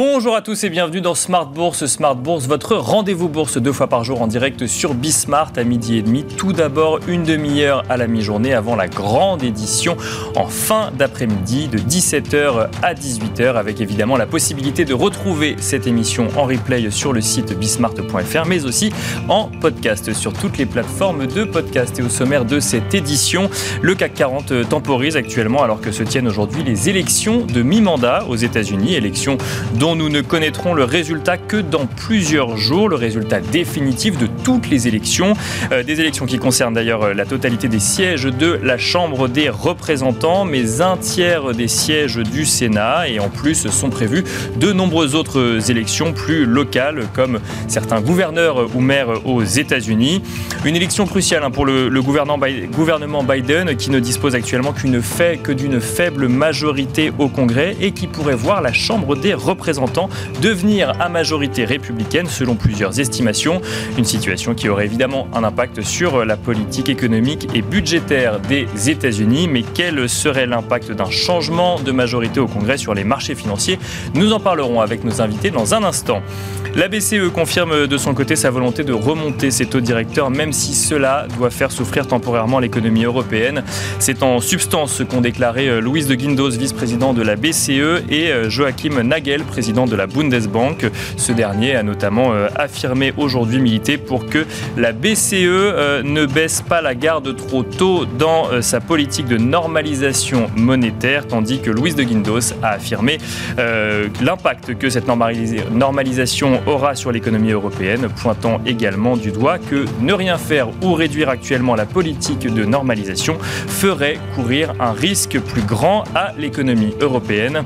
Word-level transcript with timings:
Bonjour 0.00 0.36
à 0.36 0.42
tous 0.42 0.62
et 0.62 0.70
bienvenue 0.70 1.00
dans 1.00 1.16
Smart 1.16 1.46
Bourse. 1.46 1.86
Smart 1.86 2.14
Bourse, 2.14 2.46
votre 2.46 2.76
rendez-vous 2.76 3.28
bourse 3.28 3.58
deux 3.58 3.72
fois 3.72 3.88
par 3.88 4.04
jour 4.04 4.22
en 4.22 4.28
direct 4.28 4.68
sur 4.68 4.94
Bismart 4.94 5.50
à 5.56 5.64
midi 5.64 5.96
et 5.96 6.02
demi. 6.02 6.22
Tout 6.22 6.52
d'abord, 6.52 7.00
une 7.08 7.24
demi-heure 7.24 7.82
à 7.88 7.96
la 7.96 8.06
mi-journée 8.06 8.54
avant 8.54 8.76
la 8.76 8.86
grande 8.86 9.42
édition 9.42 9.96
en 10.36 10.46
fin 10.46 10.92
d'après-midi 10.96 11.66
de 11.66 11.78
17h 11.78 12.68
à 12.80 12.94
18h 12.94 13.56
avec 13.56 13.80
évidemment 13.80 14.16
la 14.16 14.26
possibilité 14.26 14.84
de 14.84 14.94
retrouver 14.94 15.56
cette 15.58 15.88
émission 15.88 16.28
en 16.36 16.44
replay 16.44 16.88
sur 16.92 17.12
le 17.12 17.20
site 17.20 17.58
bismart.fr 17.58 18.46
mais 18.46 18.66
aussi 18.66 18.92
en 19.28 19.50
podcast 19.60 20.12
sur 20.12 20.32
toutes 20.32 20.58
les 20.58 20.66
plateformes 20.66 21.26
de 21.26 21.42
podcast. 21.42 21.98
Et 21.98 22.02
au 22.02 22.08
sommaire 22.08 22.44
de 22.44 22.60
cette 22.60 22.94
édition, 22.94 23.50
le 23.82 23.96
CAC 23.96 24.14
40 24.14 24.68
temporise 24.68 25.16
actuellement 25.16 25.64
alors 25.64 25.80
que 25.80 25.90
se 25.90 26.04
tiennent 26.04 26.28
aujourd'hui 26.28 26.62
les 26.62 26.88
élections 26.88 27.44
de 27.44 27.62
mi-mandat 27.62 28.26
aux 28.28 28.36
États-Unis, 28.36 28.94
élections 28.94 29.38
dont 29.74 29.87
nous 29.94 30.08
ne 30.08 30.20
connaîtrons 30.20 30.74
le 30.74 30.84
résultat 30.84 31.36
que 31.36 31.56
dans 31.56 31.86
plusieurs 31.86 32.56
jours, 32.56 32.88
le 32.88 32.96
résultat 32.96 33.40
définitif 33.40 34.18
de 34.18 34.26
toutes 34.48 34.70
les 34.70 34.88
élections, 34.88 35.34
euh, 35.72 35.82
des 35.82 36.00
élections 36.00 36.24
qui 36.24 36.38
concernent 36.38 36.72
d'ailleurs 36.72 37.02
euh, 37.02 37.12
la 37.12 37.26
totalité 37.26 37.68
des 37.68 37.80
sièges 37.80 38.24
de 38.24 38.58
la 38.62 38.78
Chambre 38.78 39.28
des 39.28 39.50
représentants, 39.50 40.46
mais 40.46 40.80
un 40.80 40.96
tiers 40.96 41.52
des 41.52 41.68
sièges 41.68 42.16
du 42.16 42.46
Sénat, 42.46 43.10
et 43.10 43.20
en 43.20 43.28
plus 43.28 43.68
sont 43.68 43.90
prévues 43.90 44.24
de 44.56 44.72
nombreuses 44.72 45.14
autres 45.14 45.70
élections 45.70 46.14
plus 46.14 46.46
locales, 46.46 47.08
comme 47.12 47.40
certains 47.66 48.00
gouverneurs 48.00 48.74
ou 48.74 48.80
maires 48.80 49.26
aux 49.26 49.44
États-Unis. 49.44 50.22
Une 50.64 50.76
élection 50.76 51.04
cruciale 51.04 51.44
hein, 51.44 51.50
pour 51.50 51.66
le, 51.66 51.90
gouvernement 52.00 53.22
Biden, 53.22 53.76
qui 53.76 53.90
ne 53.90 54.00
dispose 54.00 54.34
actuellement 54.34 54.72
qu'une 54.72 55.02
que 55.42 55.52
d'une 55.52 55.78
faible 55.78 56.26
majorité 56.28 57.12
au 57.18 57.28
Congrès 57.28 57.76
et 57.82 57.92
qui 57.92 58.06
pourrait 58.06 58.34
voir 58.34 58.62
la 58.62 58.72
Chambre 58.72 59.14
des 59.14 59.34
représentants 59.34 60.08
devenir 60.40 60.98
à 61.00 61.10
majorité 61.10 61.66
républicaine 61.66 62.26
selon 62.26 62.54
plusieurs 62.54 62.98
estimations. 62.98 63.60
Une 63.98 64.06
situation 64.06 64.37
qui 64.38 64.68
aurait 64.68 64.84
évidemment 64.84 65.26
un 65.34 65.42
impact 65.42 65.82
sur 65.82 66.24
la 66.24 66.36
politique 66.36 66.88
économique 66.88 67.48
et 67.54 67.62
budgétaire 67.62 68.38
des 68.38 68.66
États-Unis. 68.88 69.48
Mais 69.48 69.62
quel 69.74 70.08
serait 70.08 70.46
l'impact 70.46 70.92
d'un 70.92 71.10
changement 71.10 71.80
de 71.80 71.90
majorité 71.90 72.38
au 72.38 72.46
Congrès 72.46 72.78
sur 72.78 72.94
les 72.94 73.04
marchés 73.04 73.34
financiers? 73.34 73.78
Nous 74.14 74.32
en 74.32 74.40
parlerons 74.40 74.80
avec 74.80 75.02
nos 75.04 75.20
invités 75.20 75.50
dans 75.50 75.74
un 75.74 75.82
instant. 75.82 76.22
La 76.74 76.86
BCE 76.86 77.30
confirme 77.34 77.86
de 77.86 77.98
son 77.98 78.14
côté 78.14 78.36
sa 78.36 78.50
volonté 78.50 78.84
de 78.84 78.92
remonter 78.92 79.50
ses 79.50 79.66
taux 79.66 79.80
directeurs, 79.80 80.30
même 80.30 80.52
si 80.52 80.74
cela 80.74 81.26
doit 81.36 81.50
faire 81.50 81.72
souffrir 81.72 82.06
temporairement 82.06 82.60
l'économie 82.60 83.04
européenne. 83.04 83.64
C'est 83.98 84.22
en 84.22 84.40
substance 84.40 84.92
ce 84.92 85.02
qu'ont 85.02 85.20
déclaré 85.20 85.68
euh, 85.68 85.80
Louise 85.80 86.06
de 86.06 86.14
Guindos, 86.14 86.50
vice-président 86.50 87.14
de 87.14 87.22
la 87.22 87.36
BCE, 87.36 88.04
et 88.10 88.30
euh, 88.30 88.48
Joachim 88.48 89.02
Nagel, 89.02 89.42
président 89.42 89.86
de 89.86 89.96
la 89.96 90.06
Bundesbank. 90.06 90.86
Ce 91.16 91.32
dernier 91.32 91.74
a 91.74 91.82
notamment 91.82 92.32
euh, 92.32 92.48
affirmé 92.54 93.12
aujourd'hui 93.16 93.60
militer 93.60 93.98
pour 93.98 94.17
que 94.26 94.46
la 94.76 94.92
BCE 94.92 96.02
ne 96.04 96.26
baisse 96.26 96.62
pas 96.62 96.80
la 96.80 96.94
garde 96.94 97.36
trop 97.36 97.62
tôt 97.62 98.04
dans 98.04 98.62
sa 98.62 98.80
politique 98.80 99.26
de 99.26 99.36
normalisation 99.36 100.50
monétaire, 100.56 101.26
tandis 101.26 101.60
que 101.60 101.70
Louise 101.70 101.94
de 101.94 102.02
Guindos 102.02 102.54
a 102.62 102.70
affirmé 102.70 103.18
l'impact 103.56 104.78
que 104.78 104.90
cette 104.90 105.06
normalisation 105.08 106.60
aura 106.66 106.94
sur 106.94 107.12
l'économie 107.12 107.52
européenne, 107.52 108.08
pointant 108.22 108.60
également 108.66 109.16
du 109.16 109.30
doigt 109.30 109.58
que 109.58 109.84
ne 110.00 110.12
rien 110.12 110.38
faire 110.38 110.68
ou 110.82 110.94
réduire 110.94 111.28
actuellement 111.28 111.74
la 111.74 111.86
politique 111.86 112.52
de 112.52 112.64
normalisation 112.64 113.38
ferait 113.40 114.18
courir 114.34 114.74
un 114.80 114.92
risque 114.92 115.38
plus 115.40 115.62
grand 115.62 116.04
à 116.14 116.32
l'économie 116.38 116.94
européenne. 117.00 117.62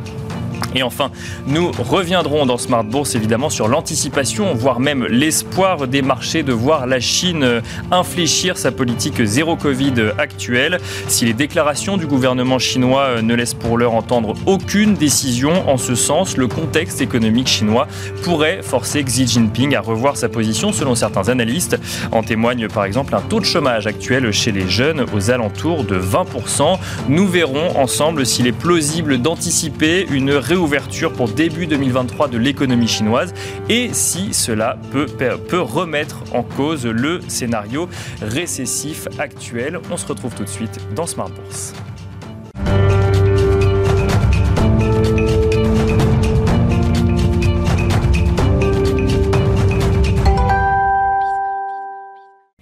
Et 0.75 0.83
enfin, 0.83 1.11
nous 1.47 1.71
reviendrons 1.71 2.47
dans 2.47 2.59
Smart 2.59 2.84
Bourse 2.84 3.15
évidemment 3.15 3.50
sur 3.50 3.69
l'anticipation, 3.69 4.55
voire 4.55 4.81
même 4.81 5.06
l'espoir 5.06 5.87
des 5.87 6.03
marchés 6.03 6.43
de 6.43 6.53
voir 6.53 6.87
la 6.87 7.00
Chine 7.00 7.62
infléchir 7.91 8.56
sa 8.56 8.73
politique 8.73 9.23
zéro 9.25 9.56
Covid 9.56 9.95
actuelle. 10.19 10.78
Si 11.09 11.25
les 11.25 11.34
déclarations 11.34 11.97
du 11.97 12.06
gouvernement 12.06 12.59
chinois 12.59 13.23
ne 13.23 13.34
laissent 13.34 13.55
pour 13.55 13.78
l'heure 13.78 13.95
entendre 13.95 14.34
aucune 14.47 14.95
décision 14.95 15.69
en 15.69 15.77
ce 15.77 15.95
sens, 15.95 16.37
le 16.37 16.47
contexte 16.47 17.00
économique 17.00 17.49
chinois 17.49 17.87
pourrait 18.23 18.61
forcer 18.62 19.03
Xi 19.03 19.27
Jinping 19.27 19.75
à 19.75 19.81
revoir 19.81 20.17
sa 20.17 20.29
position 20.29 20.73
selon 20.73 20.94
certains 20.94 21.29
analystes. 21.29 21.79
En 22.12 22.23
témoigne 22.23 22.69
par 22.69 22.84
exemple 22.84 23.15
un 23.15 23.21
taux 23.21 23.41
de 23.41 23.44
chômage 23.44 23.87
actuel 23.87 24.31
chez 24.33 24.53
les 24.53 24.69
jeunes 24.69 25.05
aux 25.12 25.31
alentours 25.31 25.84
de 25.84 25.99
20%. 25.99 26.79
Nous 27.09 27.27
verrons 27.27 27.79
ensemble 27.79 28.27
s'il 28.27 28.47
est 28.47 28.53
plausible 28.53 29.19
d'anticiper 29.19 30.06
une 30.11 30.34
réouverture 30.53 31.09
ouverture 31.09 31.13
pour 31.13 31.29
début 31.29 31.67
2023 31.67 32.29
de 32.29 32.37
l'économie 32.37 32.87
chinoise 32.87 33.33
et 33.71 33.95
si 33.95 34.35
cela 34.35 34.77
peut, 34.91 35.07
peut 35.07 35.61
remettre 35.61 36.25
en 36.35 36.43
cause 36.43 36.85
le 36.85 37.21
scénario 37.29 37.89
récessif 38.21 39.09
actuel. 39.19 39.81
On 39.91 39.97
se 39.97 40.07
retrouve 40.07 40.35
tout 40.35 40.45
de 40.45 40.49
suite 40.49 40.79
dans 40.95 41.07
Smart 41.07 41.31
Bourse. 41.31 41.73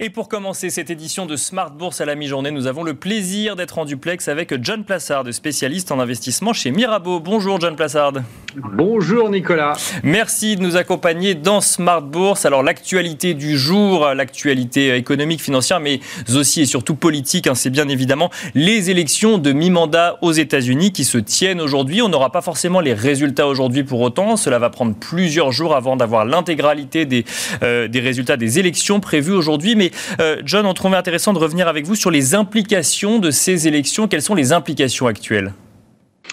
Et 0.03 0.09
pour 0.09 0.31
commencer 0.31 0.71
cette 0.71 0.89
édition 0.89 1.27
de 1.27 1.37
Smart 1.37 1.71
Bourse 1.71 2.01
à 2.01 2.07
la 2.07 2.15
mi-journée, 2.15 2.51
nous 2.51 2.67
avons 2.67 2.85
le 2.85 2.95
plaisir 2.95 3.55
d'être 3.55 3.77
en 3.77 3.85
duplex 3.85 4.29
avec 4.29 4.55
John 4.65 4.83
Plassard, 4.83 5.25
spécialiste 5.31 5.93
en 5.93 6.01
investissement 6.01 6.55
chez 6.55 6.71
Mirabeau. 6.71 7.21
Bonjour 7.21 7.61
John 7.61 7.77
Plassard. 7.77 8.15
Bonjour 8.57 9.29
Nicolas. 9.29 9.75
Merci 10.03 10.57
de 10.57 10.63
nous 10.63 10.79
accompagner 10.79 11.35
dans 11.35 11.61
Smart 11.61 12.01
Bourse. 12.01 12.47
Alors 12.47 12.63
l'actualité 12.63 13.35
du 13.35 13.59
jour, 13.59 14.07
l'actualité 14.15 14.97
économique, 14.97 15.43
financière, 15.43 15.81
mais 15.81 16.01
aussi 16.35 16.63
et 16.63 16.67
surtout 16.67 16.95
politique, 16.95 17.47
hein, 17.47 17.55
c'est 17.55 17.69
bien 17.69 17.87
évidemment 17.87 18.31
les 18.55 18.89
élections 18.89 19.37
de 19.37 19.53
mi-mandat 19.53 20.17
aux 20.23 20.33
États-Unis 20.33 20.93
qui 20.93 21.05
se 21.05 21.19
tiennent 21.19 21.61
aujourd'hui. 21.61 22.01
On 22.01 22.09
n'aura 22.09 22.33
pas 22.33 22.41
forcément 22.41 22.81
les 22.81 22.95
résultats 22.95 23.47
aujourd'hui 23.47 23.85
pour 23.85 24.01
autant. 24.01 24.39
Cela 24.39 24.59
va 24.59 24.71
prendre 24.71 24.95
plusieurs 24.95 25.53
jours 25.53 25.77
avant 25.77 25.97
d'avoir 25.97 26.25
l'intégralité 26.25 27.05
des, 27.05 27.27
euh, 27.63 27.87
des 27.87 28.01
résultats 28.01 28.39
des 28.39 28.59
élections 28.59 28.99
prévues 28.99 29.35
aujourd'hui. 29.35 29.77
Mais 29.77 29.90
euh, 30.21 30.37
John, 30.45 30.67
on 30.67 30.75
trouvait 30.75 30.97
intéressant 30.97 31.33
de 31.33 31.39
revenir 31.39 31.69
avec 31.69 31.87
vous 31.87 31.95
sur 31.95 32.11
les 32.11 32.35
implications 32.35 33.19
de 33.19 33.31
ces 33.31 33.69
élections. 33.69 34.09
Quelles 34.09 34.23
sont 34.23 34.35
les 34.35 34.53
implications 34.53 35.07
actuelles? 35.07 35.53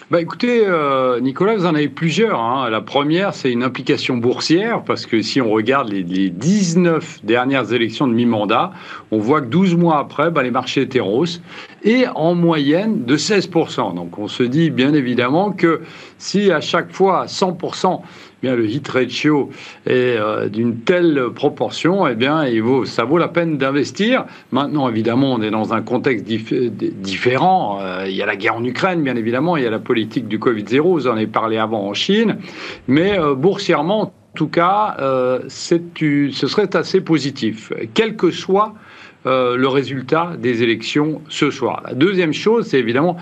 Bah 0.10 0.22
écoutez, 0.22 0.62
euh, 0.66 1.20
Nicolas, 1.20 1.56
vous 1.56 1.66
en 1.66 1.76
avez 1.76 1.90
plusieurs. 1.90 2.40
Hein. 2.40 2.70
La 2.70 2.80
première, 2.80 3.34
c'est 3.34 3.52
une 3.52 3.64
implication 3.64 4.16
boursière, 4.16 4.84
parce 4.86 5.06
que 5.06 5.22
si 5.22 5.42
on 5.42 5.50
regarde 5.50 5.90
les, 5.90 6.30
19 6.30 7.26
dernières 7.26 7.74
élections 7.74 8.08
de 8.08 8.14
mi-mandat, 8.14 8.72
on 9.12 9.18
voit 9.18 9.42
que 9.42 9.48
12 9.48 9.76
mois 9.76 10.00
après, 10.00 10.32
bah, 10.32 10.44
les 10.44 10.52
marchés 10.52 10.82
étaient 10.82 11.02
roses, 11.02 11.42
et 11.84 12.06
en 12.16 12.36
moyenne 12.36 13.04
de 13.04 13.18
16%. 13.18 13.96
Donc 13.96 14.18
on 14.18 14.30
se 14.30 14.44
dit 14.44 14.70
bien 14.70 14.94
évidemment 14.94 15.52
que 15.52 15.82
si 16.18 16.52
à 16.52 16.62
chaque 16.62 16.94
fois 16.94 17.26
100%, 17.26 18.02
bien 18.42 18.56
le 18.56 18.66
hit 18.68 18.88
ratio 18.88 19.50
est 19.86 20.16
euh, 20.18 20.48
d'une 20.48 20.80
telle 20.80 21.30
proportion, 21.34 22.08
eh 22.08 22.16
bien, 22.16 22.46
il 22.46 22.62
vaut, 22.62 22.86
ça 22.86 23.04
vaut 23.04 23.18
la 23.18 23.28
peine 23.28 23.58
d'investir. 23.58 24.26
Maintenant, 24.52 24.90
évidemment, 24.90 25.34
on 25.34 25.42
est 25.42 25.50
dans 25.50 25.74
un 25.74 25.82
contexte 25.82 26.26
différent. 26.26 27.80
Euh, 27.82 28.06
il 28.08 28.16
y 28.16 28.22
a 28.22 28.26
la 28.26 28.36
guerre 28.36 28.56
en 28.56 28.64
Ukraine, 28.64 29.02
bien 29.02 29.16
évidemment, 29.16 29.58
il 29.58 29.64
y 29.64 29.68
a 29.68 29.72
la 29.72 29.80
politique 29.80 30.28
du 30.28 30.38
Covid-0, 30.38 30.82
vous 30.82 31.08
en 31.08 31.16
avez 31.16 31.28
parlé 31.28 31.58
avant 31.58 31.88
en 31.88 31.94
Chine, 31.94 32.38
mais 32.88 33.18
euh, 33.18 33.34
boursièrement, 33.34 34.02
en 34.02 34.14
tout 34.36 34.48
cas, 34.48 34.96
ce 35.48 35.80
serait 36.32 36.76
assez 36.76 37.02
positif, 37.02 37.74
quel 37.96 38.16
que 38.16 38.30
soit 38.30 38.76
le 39.26 39.66
résultat 39.66 40.34
des 40.38 40.62
élections 40.62 41.24
ce 41.28 41.50
soir. 41.50 41.82
La 41.84 41.96
deuxième 41.96 42.34
chose, 42.34 42.68
c'est 42.68 42.78
évidemment 42.78 43.18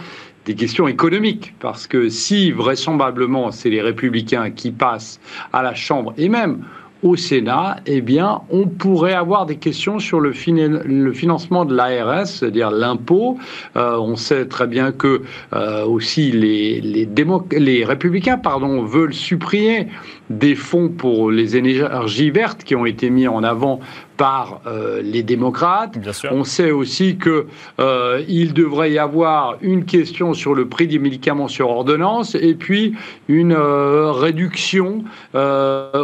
des 0.45 0.56
questions 0.56 0.88
économiques, 0.88 1.56
parce 1.59 1.88
que 1.88 2.09
si 2.09 2.51
vraisemblablement 2.51 3.51
c'est 3.51 3.69
les 3.69 3.81
républicains 3.81 4.51
qui 4.51 4.71
passent 4.71 5.19
à 5.53 5.63
la 5.63 5.74
Chambre 5.74 6.13
et 6.18 6.30
même 6.30 6.63
au 7.06 7.15
Sénat, 7.15 7.77
eh 7.86 8.01
bien, 8.01 8.42
on 8.50 8.68
pourrait 8.68 9.13
avoir 9.13 9.45
des 9.45 9.57
questions 9.57 10.00
sur 10.00 10.19
le, 10.19 10.33
financement 10.33 11.63
de 11.63 11.75
l'ARS, 11.75 12.25
c'est-à-dire 12.25 12.71
l'impôt. 12.71 13.38
Euh, 13.75 13.97
on 14.00 14.15
sait 14.15 14.47
très 14.47 14.65
bien 14.65 14.92
que 14.92 15.21
euh, 15.53 15.86
aussi 15.86 16.31
les, 16.31 16.81
les, 16.81 17.07
les 17.51 17.86
républicains 17.86 18.39
pardon, 18.39 18.83
veulent 18.83 19.13
supprimer 19.13 19.88
des 20.30 20.56
fonds 20.56 20.89
pour 20.89 21.31
les 21.31 21.57
énergies 21.57 22.31
vertes 22.31 22.63
qui 22.63 22.75
ont 22.75 22.86
été 22.86 23.10
mis 23.10 23.27
en 23.27 23.44
avant 23.44 23.80
par 24.18 24.62
euh, 24.66 25.01
les 25.04 25.24
démocrates. 25.24 25.98
On 26.31 26.44
sait 26.44 26.72
aussi 26.72 27.18
que 27.18 27.48
euh, 27.80 28.24
il 28.27 28.54
devrait 28.54 28.92
y 28.92 28.98
avoir 28.98 29.57
une 29.62 29.86
question 29.86 30.33
sur 30.33 30.56
le 30.56 30.68
prix 30.68 30.88
des 30.88 31.00
médicaments 31.00 31.48
sur 31.48 31.69
ordonnance 31.69 32.36
et 32.36 32.56
puis 32.56 32.95
une 33.27 33.54
euh, 33.54 34.12
réduction 34.12 35.04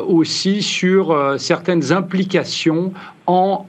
aussi 0.08 0.62
sur 0.62 1.36
certaines 1.38 1.92
implications 1.92 2.94
en 3.28 3.66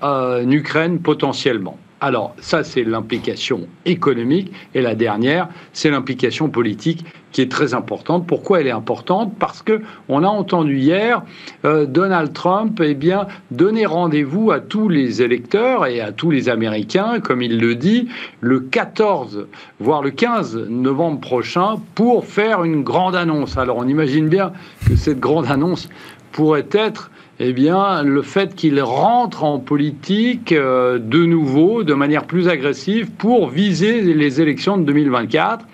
Ukraine 0.48 0.98
potentiellement. 0.98 1.78
Alors, 2.02 2.34
ça, 2.40 2.64
c'est 2.64 2.82
l'implication 2.82 3.68
économique. 3.86 4.52
Et 4.74 4.82
la 4.82 4.96
dernière, 4.96 5.48
c'est 5.72 5.88
l'implication 5.88 6.48
politique 6.48 7.04
qui 7.32 7.40
est 7.40 7.50
très 7.50 7.74
importante. 7.74 8.26
Pourquoi 8.26 8.60
elle 8.60 8.66
est 8.66 8.70
importante? 8.70 9.34
Parce 9.38 9.62
que 9.62 9.80
on 10.08 10.22
a 10.22 10.28
entendu 10.28 10.78
hier 10.78 11.22
euh, 11.64 11.86
Donald 11.86 12.32
Trump 12.32 12.80
eh 12.82 12.94
bien, 12.94 13.26
donner 13.50 13.86
rendez-vous 13.86 14.50
à 14.50 14.60
tous 14.60 14.88
les 14.88 15.22
électeurs 15.22 15.86
et 15.86 16.00
à 16.00 16.12
tous 16.12 16.30
les 16.30 16.48
Américains, 16.48 17.20
comme 17.20 17.42
il 17.42 17.58
le 17.58 17.74
dit, 17.74 18.08
le 18.40 18.60
14, 18.60 19.46
voire 19.80 20.02
le 20.02 20.10
15 20.10 20.68
novembre 20.68 21.20
prochain, 21.20 21.76
pour 21.94 22.26
faire 22.26 22.64
une 22.64 22.82
grande 22.82 23.16
annonce. 23.16 23.56
Alors, 23.56 23.78
on 23.78 23.88
imagine 23.88 24.28
bien 24.28 24.52
que 24.86 24.96
cette 24.96 25.20
grande 25.20 25.50
annonce 25.50 25.88
pourrait 26.32 26.68
être 26.72 27.10
eh 27.44 27.52
bien, 27.52 28.02
le 28.02 28.22
fait 28.22 28.54
qu'il 28.54 28.80
rentre 28.82 29.42
en 29.42 29.58
politique 29.58 30.52
euh, 30.52 30.98
de 30.98 31.24
nouveau, 31.24 31.82
de 31.82 31.94
manière 31.94 32.24
plus 32.24 32.46
agressive, 32.46 33.10
pour 33.10 33.48
viser 33.48 34.02
les 34.02 34.40
élections 34.40 34.76
de 34.76 34.84
2024. 34.84 35.64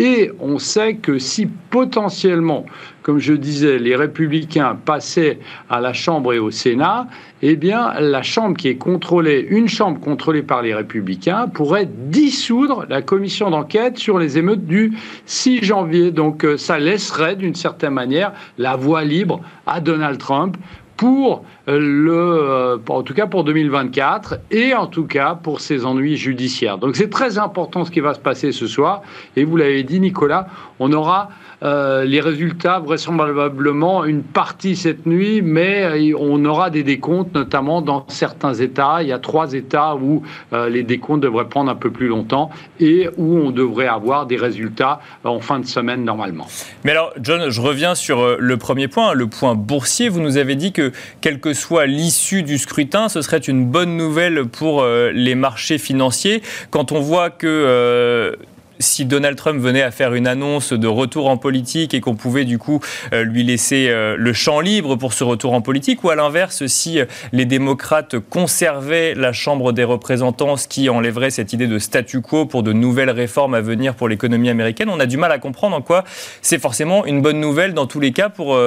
Et 0.00 0.32
on 0.40 0.58
sait 0.58 0.94
que 0.94 1.18
si 1.18 1.46
potentiellement, 1.46 2.64
comme 3.02 3.18
je 3.18 3.34
disais, 3.34 3.78
les 3.78 3.94
républicains 3.94 4.74
passaient 4.82 5.38
à 5.68 5.78
la 5.78 5.92
Chambre 5.92 6.32
et 6.32 6.38
au 6.38 6.50
Sénat, 6.50 7.06
eh 7.42 7.54
bien, 7.54 7.92
la 8.00 8.22
Chambre 8.22 8.56
qui 8.56 8.68
est 8.68 8.76
contrôlée, 8.76 9.46
une 9.50 9.68
Chambre 9.68 10.00
contrôlée 10.00 10.42
par 10.42 10.62
les 10.62 10.74
républicains, 10.74 11.48
pourrait 11.48 11.86
dissoudre 11.86 12.86
la 12.88 13.02
commission 13.02 13.50
d'enquête 13.50 13.98
sur 13.98 14.18
les 14.18 14.38
émeutes 14.38 14.64
du 14.64 14.96
6 15.26 15.64
janvier. 15.64 16.12
Donc, 16.12 16.46
euh, 16.46 16.56
ça 16.56 16.78
laisserait, 16.78 17.36
d'une 17.36 17.54
certaine 17.54 17.92
manière, 17.92 18.32
la 18.56 18.76
voie 18.76 19.04
libre 19.04 19.42
à 19.66 19.80
Donald 19.80 20.16
Trump 20.16 20.56
pour 21.00 21.46
le, 21.66 22.12
euh, 22.12 22.76
en 22.90 23.02
tout 23.02 23.14
cas 23.14 23.26
pour 23.26 23.42
2024 23.44 24.40
et 24.50 24.74
en 24.74 24.86
tout 24.86 25.06
cas 25.06 25.34
pour 25.34 25.60
ses 25.60 25.86
ennuis 25.86 26.18
judiciaires. 26.18 26.76
Donc 26.76 26.94
c'est 26.94 27.08
très 27.08 27.38
important 27.38 27.86
ce 27.86 27.90
qui 27.90 28.00
va 28.00 28.12
se 28.12 28.20
passer 28.20 28.52
ce 28.52 28.66
soir. 28.66 29.00
Et 29.34 29.44
vous 29.44 29.56
l'avez 29.56 29.82
dit, 29.82 29.98
Nicolas, 29.98 30.48
on 30.78 30.92
aura 30.92 31.30
euh, 31.62 32.04
les 32.04 32.20
résultats, 32.20 32.78
vraisemblablement, 32.78 34.04
une 34.04 34.22
partie 34.22 34.76
cette 34.76 35.04
nuit, 35.04 35.42
mais 35.42 36.10
euh, 36.10 36.16
on 36.18 36.42
aura 36.44 36.70
des 36.70 36.82
décomptes, 36.82 37.34
notamment 37.34 37.82
dans 37.82 38.06
certains 38.08 38.54
États. 38.54 39.02
Il 39.02 39.08
y 39.08 39.12
a 39.12 39.18
trois 39.18 39.52
États 39.52 39.94
où 39.94 40.22
euh, 40.52 40.70
les 40.70 40.82
décomptes 40.82 41.20
devraient 41.20 41.48
prendre 41.48 41.70
un 41.70 41.74
peu 41.74 41.90
plus 41.90 42.08
longtemps 42.08 42.50
et 42.78 43.08
où 43.18 43.36
on 43.36 43.50
devrait 43.50 43.88
avoir 43.88 44.26
des 44.26 44.36
résultats 44.36 45.00
en 45.24 45.40
fin 45.40 45.58
de 45.58 45.66
semaine 45.66 46.04
normalement. 46.04 46.46
Mais 46.84 46.92
alors, 46.92 47.12
John, 47.20 47.50
je 47.50 47.60
reviens 47.60 47.94
sur 47.94 48.38
le 48.38 48.56
premier 48.56 48.88
point, 48.88 49.12
le 49.12 49.26
point 49.26 49.54
boursier. 49.54 50.08
Vous 50.08 50.20
nous 50.20 50.38
avez 50.38 50.54
dit 50.54 50.72
que, 50.72 50.92
quelle 51.20 51.40
que 51.40 51.52
soit 51.52 51.86
l'issue 51.86 52.42
du 52.42 52.56
scrutin, 52.56 53.08
ce 53.08 53.20
serait 53.20 53.38
une 53.38 53.66
bonne 53.66 53.96
nouvelle 53.96 54.46
pour 54.46 54.84
les 54.84 55.34
marchés 55.34 55.78
financiers. 55.78 56.42
Quand 56.70 56.92
on 56.92 57.00
voit 57.00 57.30
que 57.30 58.36
si 58.80 59.04
Donald 59.04 59.36
Trump 59.36 59.60
venait 59.60 59.82
à 59.82 59.90
faire 59.90 60.14
une 60.14 60.26
annonce 60.26 60.72
de 60.72 60.88
retour 60.88 61.28
en 61.28 61.36
politique 61.36 61.94
et 61.94 62.00
qu'on 62.00 62.16
pouvait 62.16 62.44
du 62.44 62.58
coup 62.58 62.80
euh, 63.12 63.22
lui 63.22 63.44
laisser 63.44 63.88
euh, 63.88 64.16
le 64.18 64.32
champ 64.32 64.60
libre 64.60 64.96
pour 64.96 65.12
ce 65.12 65.22
retour 65.22 65.52
en 65.52 65.60
politique, 65.60 66.02
ou 66.02 66.10
à 66.10 66.16
l'inverse, 66.16 66.66
si 66.66 66.98
euh, 66.98 67.04
les 67.32 67.44
démocrates 67.44 68.18
conservaient 68.18 69.14
la 69.14 69.32
Chambre 69.32 69.72
des 69.72 69.84
représentants, 69.84 70.56
ce 70.56 70.66
qui 70.66 70.88
enlèverait 70.88 71.30
cette 71.30 71.52
idée 71.52 71.66
de 71.66 71.78
statu 71.78 72.20
quo 72.20 72.46
pour 72.46 72.62
de 72.62 72.72
nouvelles 72.72 73.10
réformes 73.10 73.54
à 73.54 73.60
venir 73.60 73.94
pour 73.94 74.08
l'économie 74.08 74.48
américaine, 74.48 74.88
on 74.88 74.98
a 74.98 75.06
du 75.06 75.16
mal 75.16 75.30
à 75.30 75.38
comprendre 75.38 75.76
en 75.76 75.82
quoi 75.82 76.04
c'est 76.42 76.58
forcément 76.58 77.04
une 77.04 77.20
bonne 77.20 77.40
nouvelle 77.40 77.74
dans 77.74 77.86
tous 77.86 78.00
les 78.00 78.12
cas 78.12 78.28
pour, 78.28 78.58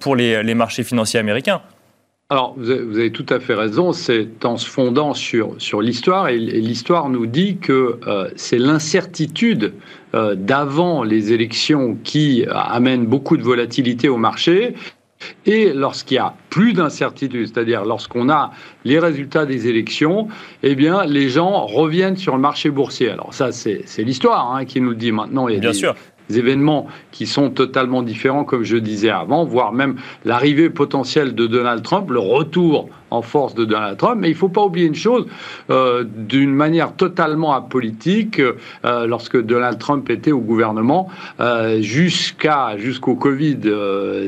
pour 0.00 0.16
les 0.16 0.54
marchés 0.54 0.82
financiers 0.82 1.20
américains. 1.20 1.62
Alors, 2.32 2.54
vous 2.56 2.70
avez, 2.70 3.10
tout 3.10 3.26
à 3.28 3.40
fait 3.40 3.54
raison, 3.54 3.92
c'est 3.92 4.44
en 4.44 4.56
se 4.56 4.64
fondant 4.64 5.14
sur, 5.14 5.56
sur 5.58 5.82
l'histoire, 5.82 6.28
et, 6.28 6.38
l'histoire 6.38 7.08
nous 7.08 7.26
dit 7.26 7.56
que 7.56 7.98
euh, 8.06 8.30
c'est 8.36 8.58
l'incertitude 8.58 9.72
euh, 10.14 10.36
d'avant 10.36 11.02
les 11.02 11.32
élections 11.32 11.98
qui 12.04 12.46
amène 12.48 13.04
beaucoup 13.04 13.36
de 13.36 13.42
volatilité 13.42 14.08
au 14.08 14.16
marché. 14.16 14.74
Et 15.44 15.72
lorsqu'il 15.72 16.14
y 16.14 16.18
a 16.18 16.34
plus 16.50 16.72
d'incertitude, 16.72 17.48
c'est-à-dire 17.48 17.84
lorsqu'on 17.84 18.30
a 18.30 18.52
les 18.84 19.00
résultats 19.00 19.44
des 19.44 19.66
élections, 19.66 20.28
eh 20.62 20.76
bien, 20.76 21.04
les 21.06 21.28
gens 21.28 21.66
reviennent 21.66 22.16
sur 22.16 22.36
le 22.36 22.40
marché 22.40 22.70
boursier. 22.70 23.10
Alors 23.10 23.34
ça, 23.34 23.50
c'est 23.50 23.82
l'histoire 23.98 24.54
hein, 24.54 24.64
qui 24.64 24.80
nous 24.80 24.90
le 24.90 24.96
dit 24.96 25.10
maintenant. 25.10 25.48
Il 25.48 25.56
y 25.56 25.58
a 25.58 25.60
Bien 25.60 25.72
sûr 25.72 25.96
événements 26.38 26.86
qui 27.12 27.26
sont 27.26 27.50
totalement 27.50 28.02
différents, 28.02 28.44
comme 28.44 28.64
je 28.64 28.76
disais 28.76 29.10
avant, 29.10 29.44
voire 29.44 29.72
même 29.72 29.96
l'arrivée 30.24 30.70
potentielle 30.70 31.34
de 31.34 31.46
Donald 31.46 31.82
Trump, 31.82 32.10
le 32.10 32.18
retour 32.18 32.88
en 33.10 33.22
force 33.22 33.54
de 33.54 33.64
Donald 33.64 33.96
Trump. 33.96 34.18
Mais 34.20 34.28
il 34.28 34.32
ne 34.32 34.36
faut 34.36 34.48
pas 34.48 34.62
oublier 34.62 34.86
une 34.86 34.94
chose, 34.94 35.26
euh, 35.70 36.04
d'une 36.04 36.54
manière 36.54 36.94
totalement 36.94 37.52
apolitique, 37.54 38.40
euh, 38.40 39.06
lorsque 39.06 39.40
Donald 39.40 39.78
Trump 39.78 40.08
était 40.10 40.32
au 40.32 40.40
gouvernement, 40.40 41.08
euh, 41.40 41.80
jusqu'à 41.80 42.76
jusqu'au 42.78 43.14
Covid 43.14 43.58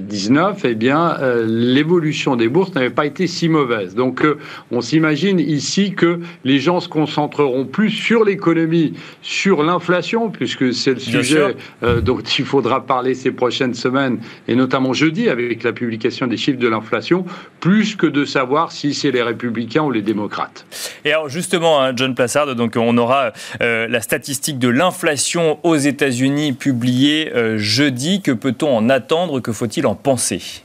19, 0.00 0.64
eh 0.64 0.75
bien 0.75 1.17
l'évolution 1.46 2.37
des 2.37 2.49
bourses 2.49 2.75
n'avait 2.75 2.90
pas 2.90 3.06
été 3.06 3.26
si 3.26 3.49
mauvaise. 3.49 3.94
Donc 3.94 4.25
on 4.70 4.81
s'imagine 4.81 5.38
ici 5.38 5.94
que 5.94 6.20
les 6.44 6.58
gens 6.58 6.81
se 6.81 6.88
concentreront 6.88 7.64
plus 7.64 7.90
sur 7.90 8.25
l'économie, 8.25 8.94
sur 9.23 9.62
l'inflation, 9.62 10.31
puisque 10.31 10.73
c'est 10.73 10.94
le 10.94 11.00
sujet 11.00 11.56
dont 12.02 12.20
il 12.20 12.44
faudra 12.44 12.85
parler 12.85 13.14
ces 13.14 13.31
prochaines 13.31 13.75
semaines 13.75 14.19
et 14.49 14.55
notamment 14.55 14.93
jeudi 14.93 15.28
avec 15.28 15.62
la 15.62 15.73
publication 15.73 16.26
des 16.26 16.37
chiffres 16.37 16.58
de 16.58 16.69
l'inflation, 16.69 17.25
plus 17.61 17.96
que 17.96 18.06
de 18.06 18.25
savoir 18.25 18.71
si 18.72 18.94
c'est 18.94 19.10
les 19.10 19.22
républicains 19.22 19.82
ou 19.82 19.90
les 19.90 20.02
démocrates. 20.02 20.66
Et 21.04 21.12
alors 21.12 21.28
justement, 21.28 21.80
hein, 21.80 21.92
John 21.94 22.14
Plassard, 22.14 22.54
donc 22.54 22.74
on 22.76 22.96
aura 22.98 23.32
euh, 23.60 23.86
la 23.88 24.00
statistique 24.00 24.58
de 24.58 24.69
l'inflation 24.69 25.58
aux 25.62 25.76
États-Unis 25.76 26.52
publiée 26.52 27.32
euh, 27.34 27.58
jeudi. 27.58 28.22
Que 28.22 28.32
peut-on 28.32 28.76
en 28.76 28.88
attendre? 28.88 29.40
Que 29.40 29.52
faut-il 29.52 29.86
en 29.86 29.94
penser? 29.94 30.64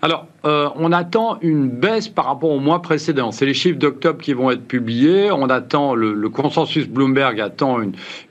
Alors, 0.00 0.26
euh, 0.44 0.68
on 0.76 0.92
attend 0.92 1.38
une 1.40 1.68
baisse 1.68 2.08
par 2.08 2.26
rapport 2.26 2.50
au 2.50 2.58
mois 2.58 2.82
précédent. 2.82 3.30
C'est 3.32 3.46
les 3.46 3.54
chiffres 3.54 3.78
d'octobre 3.78 4.20
qui 4.20 4.32
vont 4.32 4.50
être 4.50 4.66
publiés. 4.66 5.30
On 5.30 5.48
attend, 5.48 5.94
le, 5.94 6.28
consensus 6.28 6.88
Bloomberg 6.88 7.40
attend 7.40 7.78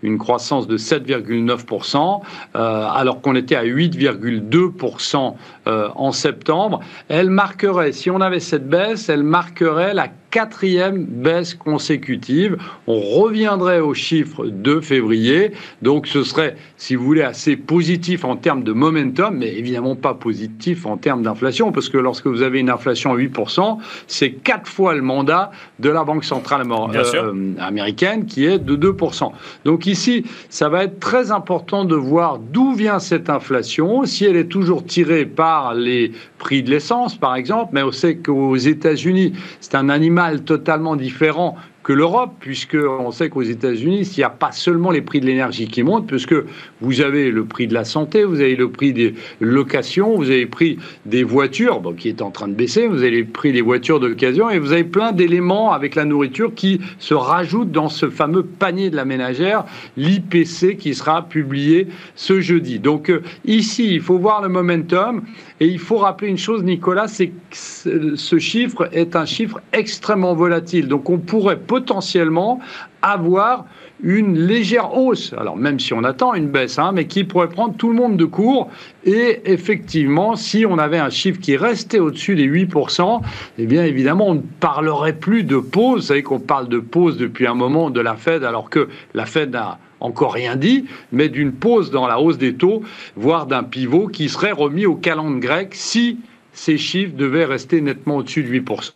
une, 0.02 0.18
croissance 0.18 0.68
de 0.68 0.78
7,9%, 0.78 2.22
euh, 2.56 2.86
alors 2.94 3.22
qu'on 3.22 3.36
était 3.36 3.56
à 3.56 3.64
8,2% 3.64 5.36
euh, 5.72 5.90
en 5.96 6.12
septembre. 6.12 6.82
Elle 7.08 7.30
marquerait, 7.30 7.92
si 7.94 8.10
on 8.10 8.20
avait 8.20 8.40
cette 8.40 8.68
baisse, 8.68 9.10
elle 9.10 9.24
marquerait 9.24 9.94
la 9.94 10.10
quatrième 10.32 11.06
baisse 11.06 11.54
consécutive. 11.54 12.58
On 12.88 13.00
reviendrait 13.00 13.80
aux 13.80 13.94
chiffres 13.94 14.48
de 14.48 14.80
février. 14.80 15.52
Donc 15.82 16.08
ce 16.08 16.24
serait, 16.24 16.56
si 16.78 16.96
vous 16.96 17.06
voulez, 17.06 17.22
assez 17.22 17.58
positif 17.58 18.24
en 18.24 18.38
termes 18.38 18.64
de 18.64 18.72
momentum, 18.72 19.38
mais 19.38 19.54
évidemment 19.54 19.96
pas 19.96 20.14
positif 20.14 20.86
en 20.86 20.98
termes 20.98 21.22
d'inflation, 21.22 21.72
parce 21.72 21.90
que 21.90 21.98
lorsque 21.98 22.28
vous 22.28 22.42
avez 22.42 22.60
une 22.60 22.70
inflation 22.70 23.14
à 23.14 23.18
8%, 23.18 23.78
c'est 24.08 24.32
quatre 24.32 24.70
fois 24.70 24.96
le 24.96 25.02
mandat 25.02 25.52
de 25.80 25.90
la 25.90 26.04
Banque 26.04 26.24
centrale 26.24 26.64
euh, 26.72 27.54
américaine, 27.60 28.26
qui 28.26 28.46
est 28.46 28.58
de 28.58 28.76
2%. 28.76 29.32
Donc 29.66 29.86
ici, 29.86 30.26
ça 30.50 30.70
va 30.70 30.86
être 30.86 31.00
très 31.00 31.32
important 31.32 31.84
de 31.84 31.96
voir 31.96 32.40
d'où 32.40 32.74
vient 32.74 33.00
cette 33.00 33.30
inflation, 33.30 34.06
si 34.06 34.26
elle 34.26 34.38
est 34.38 34.48
toujours 34.48 34.86
tirée 34.86 35.26
par 35.26 35.61
les 35.76 36.12
prix 36.38 36.64
de 36.64 36.70
l'essence, 36.70 37.16
par 37.16 37.36
exemple, 37.36 37.72
mais 37.74 37.84
on 37.84 37.92
sait 37.92 38.18
qu'aux 38.18 38.56
États-Unis, 38.56 39.34
c'est 39.60 39.76
un 39.76 39.90
animal 39.90 40.44
totalement 40.44 40.96
différent 40.96 41.56
que 41.84 41.94
l'Europe, 41.94 42.34
puisque 42.40 42.76
on 42.76 43.12
sait 43.12 43.30
qu'aux 43.30 43.42
États-Unis, 43.42 44.08
il 44.16 44.18
n'y 44.20 44.24
a 44.24 44.30
pas 44.30 44.52
seulement 44.52 44.92
les 44.92 45.02
prix 45.02 45.20
de 45.20 45.26
l'énergie 45.26 45.68
qui 45.68 45.84
montent, 45.84 46.08
puisque 46.08 46.36
vous 46.80 47.02
avez 47.02 47.32
le 47.32 47.46
prix 47.46 47.68
de 47.68 47.74
la 47.74 47.84
santé, 47.84 48.24
vous 48.24 48.40
avez 48.40 48.56
le 48.56 48.70
prix 48.70 48.94
des 48.94 49.16
locations, 49.40 50.16
vous 50.16 50.30
avez 50.30 50.42
le 50.42 50.50
prix 50.50 50.78
des 51.06 51.24
voitures, 51.24 51.82
qui 51.98 52.10
est 52.10 52.22
en 52.22 52.30
train 52.30 52.48
de 52.48 52.54
baisser, 52.54 52.88
vous 52.88 53.04
avez 53.04 53.22
le 53.22 53.26
prix 53.26 53.52
des 53.52 53.62
voitures 53.62 54.00
d'occasion, 54.00 54.50
et 54.50 54.60
vous 54.60 54.72
avez 54.72 54.84
plein 54.84 55.12
d'éléments 55.12 55.72
avec 55.72 55.96
la 55.96 56.06
nourriture 56.06 56.54
qui 56.54 56.82
se 57.00 57.14
rajoutent 57.14 57.72
dans 57.72 57.90
ce 57.90 58.10
fameux 58.10 58.44
panier 58.44 58.90
de 58.90 58.96
la 58.96 59.06
ménagère, 59.06 59.66
l'IPC 59.98 60.78
qui 60.78 60.94
sera 60.94 61.28
publié 61.28 61.88
ce 62.16 62.42
jeudi. 62.42 62.80
Donc 62.80 63.10
euh, 63.10 63.22
ici, 63.46 63.94
il 63.94 64.02
faut 64.02 64.18
voir 64.18 64.42
le 64.42 64.50
momentum, 64.50 65.24
et 65.60 65.68
il 65.68 65.80
faut 65.80 65.98
rappeler 65.98 66.28
une 66.28 66.38
chose, 66.38 66.64
Nicolas, 66.64 67.08
c'est 67.08 67.28
que 67.28 68.16
ce 68.16 68.40
chiffre 68.40 68.90
est 68.92 69.16
un 69.16 69.26
chiffre 69.26 69.62
extrêmement 69.74 70.34
volatile. 70.34 70.88
Donc 70.88 71.10
on 71.10 71.20
pourrait 71.20 71.60
potentiellement 71.72 72.60
avoir 73.02 73.64
une 74.04 74.38
légère 74.38 74.98
hausse. 74.98 75.34
Alors 75.38 75.56
même 75.56 75.80
si 75.80 75.94
on 75.94 76.04
attend 76.04 76.34
une 76.34 76.50
baisse, 76.50 76.78
hein, 76.78 76.92
mais 76.94 77.08
qui 77.08 77.24
pourrait 77.24 77.48
prendre 77.48 77.78
tout 77.78 77.88
le 77.88 77.96
monde 77.96 78.18
de 78.18 78.26
court. 78.26 78.70
Et 79.06 79.40
effectivement, 79.46 80.36
si 80.36 80.66
on 80.66 80.78
avait 80.78 80.98
un 80.98 81.10
chiffre 81.10 81.40
qui 81.40 81.56
restait 81.56 82.00
au-dessus 82.00 82.36
des 82.36 82.46
8%, 82.46 83.22
eh 83.58 83.66
bien 83.66 83.86
évidemment, 83.86 84.28
on 84.28 84.36
ne 84.36 84.42
parlerait 84.42 85.14
plus 85.14 85.44
de 85.44 85.56
pause. 85.56 86.02
Vous 86.02 86.08
savez 86.08 86.24
qu'on 86.24 86.42
parle 86.42 86.68
de 86.68 86.80
pause 86.80 87.16
depuis 87.16 87.48
un 87.48 87.56
moment 87.56 87.90
de 87.90 88.02
la 88.02 88.16
Fed, 88.16 88.44
alors 88.44 88.70
que 88.70 88.90
la 89.14 89.26
Fed 89.26 89.52
n'a 89.52 89.80
encore 90.02 90.34
rien 90.34 90.58
dit, 90.58 90.88
mais 91.14 91.30
d'une 91.30 91.54
pause 91.54 91.90
dans 91.90 92.06
la 92.06 92.20
hausse 92.20 92.38
des 92.38 92.56
taux, 92.56 92.82
voire 93.16 93.46
d'un 93.46 93.64
pivot 93.64 94.08
qui 94.08 94.28
serait 94.28 94.52
remis 94.52 94.86
au 94.86 94.96
calendrier 94.96 95.40
grec 95.40 95.70
si 95.72 96.18
ces 96.54 96.78
chiffres 96.78 97.16
devaient 97.16 97.46
rester 97.46 97.82
nettement 97.82 98.18
au-dessus 98.18 98.44
de 98.44 98.50
8%. 98.50 98.92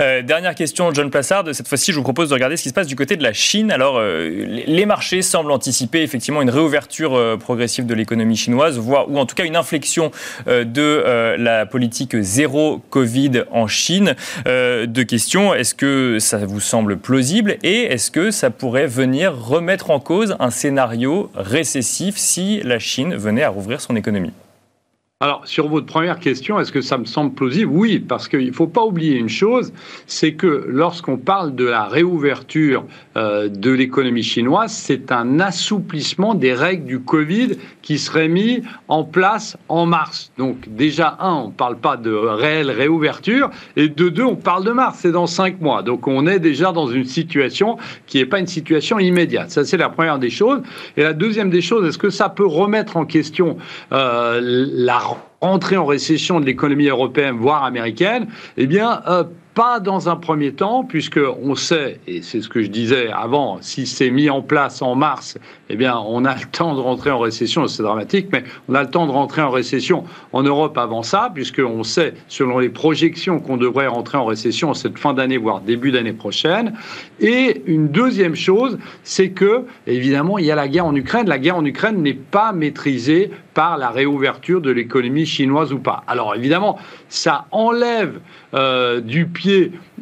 Euh, 0.00 0.22
dernière 0.22 0.54
question, 0.54 0.92
John 0.92 1.10
Plassard. 1.10 1.44
Cette 1.52 1.68
fois-ci, 1.68 1.92
je 1.92 1.96
vous 1.96 2.02
propose 2.02 2.30
de 2.30 2.34
regarder 2.34 2.56
ce 2.56 2.62
qui 2.62 2.70
se 2.70 2.74
passe 2.74 2.86
du 2.86 2.96
côté 2.96 3.16
de 3.16 3.22
la 3.22 3.32
Chine. 3.32 3.70
Alors, 3.70 3.98
euh, 3.98 4.28
les 4.66 4.86
marchés 4.86 5.22
semblent 5.22 5.52
anticiper 5.52 6.02
effectivement 6.02 6.42
une 6.42 6.50
réouverture 6.50 7.14
euh, 7.14 7.36
progressive 7.36 7.86
de 7.86 7.94
l'économie 7.94 8.36
chinoise, 8.36 8.78
voire, 8.78 9.10
ou 9.10 9.18
en 9.18 9.26
tout 9.26 9.34
cas 9.34 9.44
une 9.44 9.56
inflexion 9.56 10.10
de 10.46 11.36
la 11.36 11.66
politique 11.66 12.16
zéro 12.20 12.80
Covid 12.90 13.44
en 13.50 13.66
Chine. 13.66 14.14
deux 14.46 15.04
questions. 15.04 15.54
Est-ce 15.54 15.74
que 15.74 16.18
ça 16.18 16.38
vous 16.38 16.60
semble 16.60 16.96
plausible 16.96 17.56
et 17.62 17.84
est-ce 17.84 18.10
que 18.10 18.30
ça 18.30 18.50
pourrait 18.50 18.86
venir 18.86 19.36
remettre 19.36 19.90
en 19.90 20.00
cause 20.00 20.36
un 20.38 20.50
scénario 20.50 21.30
récessif 21.34 22.16
si 22.16 22.60
la 22.62 22.78
Chine 22.78 23.14
venait 23.14 23.42
à 23.42 23.50
rouvrir 23.50 23.80
son 23.80 23.96
économie? 23.96 24.32
Alors, 25.22 25.42
sur 25.46 25.68
votre 25.68 25.86
première 25.86 26.18
question, 26.18 26.58
est-ce 26.58 26.72
que 26.72 26.80
ça 26.80 26.98
me 26.98 27.04
semble 27.04 27.32
plausible? 27.32 27.70
Oui, 27.72 28.00
parce 28.00 28.26
qu'il 28.26 28.44
ne 28.44 28.50
faut 28.50 28.66
pas 28.66 28.84
oublier 28.84 29.14
une 29.14 29.28
chose, 29.28 29.72
c'est 30.08 30.32
que 30.32 30.66
lorsqu'on 30.68 31.16
parle 31.16 31.54
de 31.54 31.64
la 31.64 31.84
réouverture 31.84 32.84
euh, 33.16 33.48
de 33.48 33.70
l'économie 33.70 34.24
chinoise, 34.24 34.72
c'est 34.72 35.12
un 35.12 35.38
assouplissement 35.38 36.34
des 36.34 36.52
règles 36.52 36.86
du 36.86 36.98
Covid 36.98 37.50
qui 37.82 37.98
serait 37.98 38.26
mis 38.26 38.62
en 38.88 39.04
place 39.04 39.56
en 39.68 39.86
mars. 39.86 40.32
Donc 40.38 40.56
déjà, 40.66 41.16
un, 41.20 41.34
on 41.34 41.46
ne 41.48 41.52
parle 41.52 41.76
pas 41.76 41.96
de 41.96 42.10
réelle 42.10 42.72
réouverture, 42.72 43.48
et 43.76 43.88
de 43.88 44.08
deux, 44.08 44.24
on 44.24 44.34
parle 44.34 44.64
de 44.64 44.72
mars, 44.72 44.98
c'est 45.02 45.12
dans 45.12 45.28
cinq 45.28 45.60
mois. 45.60 45.84
Donc 45.84 46.08
on 46.08 46.26
est 46.26 46.40
déjà 46.40 46.72
dans 46.72 46.88
une 46.88 47.04
situation 47.04 47.76
qui 48.08 48.18
n'est 48.18 48.26
pas 48.26 48.40
une 48.40 48.48
situation 48.48 48.98
immédiate. 48.98 49.52
Ça, 49.52 49.64
c'est 49.64 49.76
la 49.76 49.88
première 49.88 50.18
des 50.18 50.30
choses. 50.30 50.62
Et 50.96 51.04
la 51.04 51.12
deuxième 51.12 51.50
des 51.50 51.62
choses, 51.62 51.86
est-ce 51.86 51.98
que 51.98 52.10
ça 52.10 52.28
peut 52.28 52.44
remettre 52.44 52.96
en 52.96 53.04
question 53.04 53.56
euh, 53.92 54.40
la 54.42 55.11
entrée 55.42 55.76
en 55.76 55.84
récession 55.84 56.40
de 56.40 56.46
l'économie 56.46 56.86
européenne, 56.86 57.36
voire 57.36 57.64
américaine, 57.64 58.28
eh 58.56 58.66
bien, 58.66 59.02
euh, 59.08 59.24
pas 59.54 59.80
dans 59.80 60.08
un 60.08 60.16
premier 60.16 60.52
temps, 60.52 60.84
puisque 60.84 61.20
on 61.42 61.54
sait, 61.54 62.00
et 62.06 62.22
c'est 62.22 62.40
ce 62.40 62.48
que 62.48 62.62
je 62.62 62.68
disais 62.68 63.10
avant, 63.10 63.58
si 63.60 63.86
c'est 63.86 64.10
mis 64.10 64.30
en 64.30 64.40
place 64.40 64.80
en 64.80 64.94
mars, 64.94 65.38
eh 65.68 65.76
bien, 65.76 65.98
on 66.06 66.24
a 66.24 66.34
le 66.34 66.44
temps 66.50 66.74
de 66.74 66.80
rentrer 66.80 67.10
en 67.10 67.18
récession, 67.18 67.66
c'est 67.66 67.82
dramatique, 67.82 68.28
mais 68.32 68.44
on 68.68 68.74
a 68.74 68.82
le 68.82 68.90
temps 68.90 69.06
de 69.06 69.12
rentrer 69.12 69.42
en 69.42 69.50
récession 69.50 70.04
en 70.32 70.42
Europe 70.42 70.78
avant 70.78 71.02
ça, 71.02 71.30
puisqu'on 71.34 71.82
sait, 71.82 72.14
selon 72.28 72.58
les 72.58 72.70
projections, 72.70 73.40
qu'on 73.40 73.56
devrait 73.56 73.86
rentrer 73.86 74.16
en 74.18 74.24
récession 74.24 74.74
cette 74.74 74.98
fin 74.98 75.12
d'année, 75.12 75.36
voire 75.36 75.60
début 75.60 75.92
d'année 75.92 76.12
prochaine. 76.12 76.74
Et 77.20 77.62
une 77.66 77.88
deuxième 77.88 78.34
chose, 78.34 78.78
c'est 79.02 79.30
que, 79.30 79.64
évidemment, 79.86 80.38
il 80.38 80.46
y 80.46 80.50
a 80.50 80.56
la 80.56 80.68
guerre 80.68 80.86
en 80.86 80.94
Ukraine. 80.94 81.28
La 81.28 81.38
guerre 81.38 81.56
en 81.56 81.64
Ukraine 81.64 82.02
n'est 82.02 82.14
pas 82.14 82.52
maîtrisée 82.52 83.30
par 83.54 83.76
la 83.76 83.90
réouverture 83.90 84.60
de 84.60 84.70
l'économie 84.70 85.26
chinoise 85.26 85.72
ou 85.72 85.78
pas. 85.78 86.04
Alors, 86.06 86.34
évidemment, 86.34 86.78
ça 87.08 87.46
enlève 87.50 88.20
euh, 88.54 89.00
du 89.00 89.26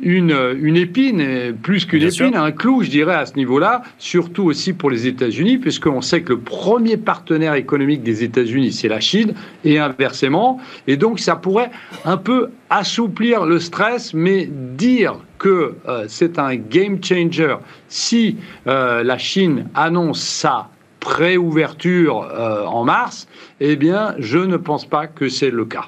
une, 0.02 0.56
une 0.60 0.76
épine, 0.76 1.54
plus 1.62 1.84
qu'une 1.84 2.02
épine, 2.02 2.34
un 2.36 2.52
clou, 2.52 2.82
je 2.82 2.90
dirais, 2.90 3.14
à 3.14 3.26
ce 3.26 3.34
niveau-là, 3.34 3.82
surtout 3.98 4.44
aussi 4.44 4.72
pour 4.72 4.90
les 4.90 5.06
États-Unis, 5.06 5.58
puisqu'on 5.58 6.00
sait 6.00 6.22
que 6.22 6.32
le 6.32 6.40
premier 6.40 6.96
partenaire 6.96 7.54
économique 7.54 8.02
des 8.02 8.24
États-Unis, 8.24 8.72
c'est 8.72 8.88
la 8.88 9.00
Chine, 9.00 9.34
et 9.64 9.78
inversement. 9.78 10.60
Et 10.86 10.96
donc, 10.96 11.20
ça 11.20 11.36
pourrait 11.36 11.70
un 12.04 12.16
peu 12.16 12.50
assouplir 12.70 13.44
le 13.44 13.58
stress, 13.58 14.14
mais 14.14 14.48
dire 14.50 15.16
que 15.38 15.74
euh, 15.88 16.04
c'est 16.08 16.38
un 16.38 16.56
game 16.56 17.02
changer 17.02 17.56
si 17.88 18.36
euh, 18.66 19.02
la 19.02 19.18
Chine 19.18 19.66
annonce 19.74 20.20
sa 20.20 20.68
préouverture 21.00 22.28
en 22.66 22.84
mars, 22.84 23.26
eh 23.58 23.76
bien, 23.76 24.14
je 24.18 24.38
ne 24.38 24.58
pense 24.58 24.84
pas 24.84 25.06
que 25.06 25.30
c'est 25.30 25.50
le 25.50 25.64
cas. 25.64 25.86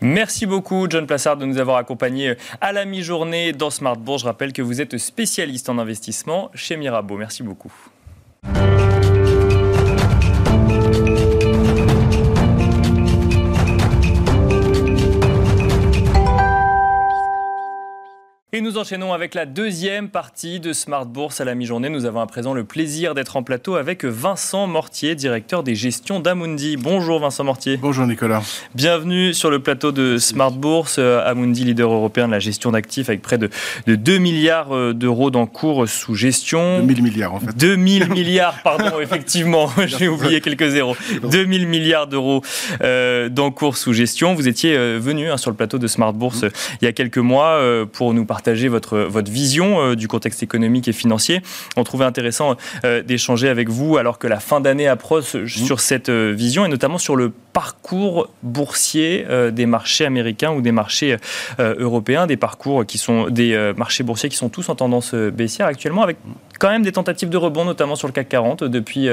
Merci 0.00 0.46
beaucoup, 0.46 0.86
John 0.90 1.06
Plassard, 1.06 1.38
de 1.38 1.46
nous 1.46 1.58
avoir 1.58 1.78
accompagnés 1.78 2.34
à 2.60 2.72
la 2.72 2.84
mi-journée 2.84 3.52
dans 3.52 3.70
Smart 3.70 3.96
Bourse. 3.96 4.22
Je 4.22 4.26
rappelle 4.26 4.52
que 4.52 4.62
vous 4.62 4.80
êtes 4.80 4.98
spécialiste 4.98 5.68
en 5.68 5.78
investissement 5.78 6.50
chez 6.54 6.76
Mirabeau. 6.76 7.16
Merci 7.16 7.42
beaucoup. 7.42 7.72
Et 18.56 18.62
nous 18.62 18.78
enchaînons 18.78 19.12
avec 19.12 19.34
la 19.34 19.44
deuxième 19.44 20.08
partie 20.08 20.60
de 20.60 20.72
Smart 20.72 21.04
Bourse 21.04 21.42
à 21.42 21.44
la 21.44 21.54
mi-journée. 21.54 21.90
Nous 21.90 22.06
avons 22.06 22.20
à 22.20 22.26
présent 22.26 22.54
le 22.54 22.64
plaisir 22.64 23.12
d'être 23.12 23.36
en 23.36 23.42
plateau 23.42 23.74
avec 23.74 24.02
Vincent 24.06 24.66
Mortier, 24.66 25.14
directeur 25.14 25.62
des 25.62 25.74
gestions 25.74 26.20
d'Amundi. 26.20 26.78
Bonjour 26.78 27.20
Vincent 27.20 27.44
Mortier. 27.44 27.76
Bonjour 27.76 28.06
Nicolas. 28.06 28.40
Bienvenue 28.74 29.34
sur 29.34 29.50
le 29.50 29.58
plateau 29.58 29.92
de 29.92 30.16
Smart 30.16 30.52
Bourse. 30.52 30.96
Euh, 30.98 31.20
Amundi, 31.26 31.64
leader 31.64 31.92
européen 31.92 32.28
de 32.28 32.32
la 32.32 32.38
gestion 32.38 32.70
d'actifs 32.70 33.10
avec 33.10 33.20
près 33.20 33.36
de, 33.36 33.50
2 33.86 34.16
milliards 34.16 34.74
euh, 34.74 34.94
d'euros 34.94 35.30
d'encours 35.30 35.86
sous 35.86 36.14
gestion. 36.14 36.78
2000 36.78 37.02
milliards 37.02 37.34
en 37.34 37.40
fait. 37.40 37.54
2000 37.58 38.08
milliards, 38.08 38.62
pardon, 38.62 39.00
effectivement. 39.02 39.68
J'ai 39.84 40.08
oublié 40.08 40.40
quelques 40.40 40.68
zéros. 40.68 40.96
2000 41.30 41.68
milliards 41.68 42.06
d'euros 42.06 42.40
euh, 42.80 43.28
d'encours 43.28 43.76
sous 43.76 43.92
gestion. 43.92 44.32
Vous 44.34 44.48
étiez 44.48 44.74
venu 44.96 45.30
hein, 45.30 45.36
sur 45.36 45.50
le 45.50 45.56
plateau 45.58 45.76
de 45.76 45.86
Smart 45.86 46.14
Bourse 46.14 46.44
mmh. 46.44 46.48
il 46.80 46.84
y 46.86 46.88
a 46.88 46.92
quelques 46.92 47.18
mois 47.18 47.60
pour 47.92 48.14
nous 48.14 48.24
partager 48.24 48.45
votre, 48.68 48.98
votre 48.98 49.30
vision 49.30 49.80
euh, 49.80 49.96
du 49.96 50.08
contexte 50.08 50.42
économique 50.42 50.88
et 50.88 50.92
financier. 50.92 51.42
On 51.76 51.84
trouvait 51.84 52.04
intéressant 52.04 52.56
euh, 52.84 53.02
d'échanger 53.02 53.48
avec 53.48 53.68
vous 53.68 53.96
alors 53.96 54.18
que 54.18 54.26
la 54.26 54.40
fin 54.40 54.60
d'année 54.60 54.88
approche 54.88 55.34
mmh. 55.34 55.46
sur 55.46 55.80
cette 55.80 56.08
euh, 56.08 56.32
vision 56.36 56.64
et 56.64 56.68
notamment 56.68 56.98
sur 56.98 57.16
le 57.16 57.32
parcours 57.56 58.28
boursier 58.42 59.24
des 59.50 59.64
marchés 59.64 60.04
américains 60.04 60.52
ou 60.52 60.60
des 60.60 60.72
marchés 60.72 61.16
européens, 61.58 62.26
des 62.26 62.36
parcours 62.36 62.84
qui 62.84 62.98
sont 62.98 63.30
des 63.30 63.72
marchés 63.78 64.04
boursiers 64.04 64.28
qui 64.28 64.36
sont 64.36 64.50
tous 64.50 64.68
en 64.68 64.74
tendance 64.74 65.14
baissière 65.14 65.66
actuellement, 65.66 66.02
avec 66.02 66.18
quand 66.58 66.68
même 66.68 66.82
des 66.82 66.92
tentatives 66.92 67.30
de 67.30 67.36
rebond, 67.38 67.64
notamment 67.64 67.96
sur 67.96 68.08
le 68.08 68.12
CAC 68.12 68.28
40 68.28 68.64
depuis, 68.64 69.08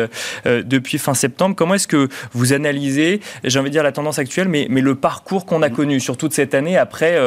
depuis 0.46 0.98
fin 0.98 1.14
septembre. 1.14 1.56
Comment 1.56 1.76
est-ce 1.76 1.88
que 1.88 2.10
vous 2.34 2.52
analysez, 2.52 3.22
j'ai 3.46 3.60
envie 3.60 3.70
de 3.70 3.76
dire 3.76 3.84
la 3.84 3.94
tendance 3.94 4.20
actuelle, 4.20 4.50
mais, 4.50 4.68
mais 4.70 4.82
le 4.82 4.96
parcours 4.96 5.46
qu'on 5.46 5.62
a 5.62 5.70
mmh. 5.70 5.74
connu 5.74 6.00
sur 6.02 6.18
toute 6.18 6.34
cette 6.34 6.54
année 6.54 6.78
après, 6.78 7.18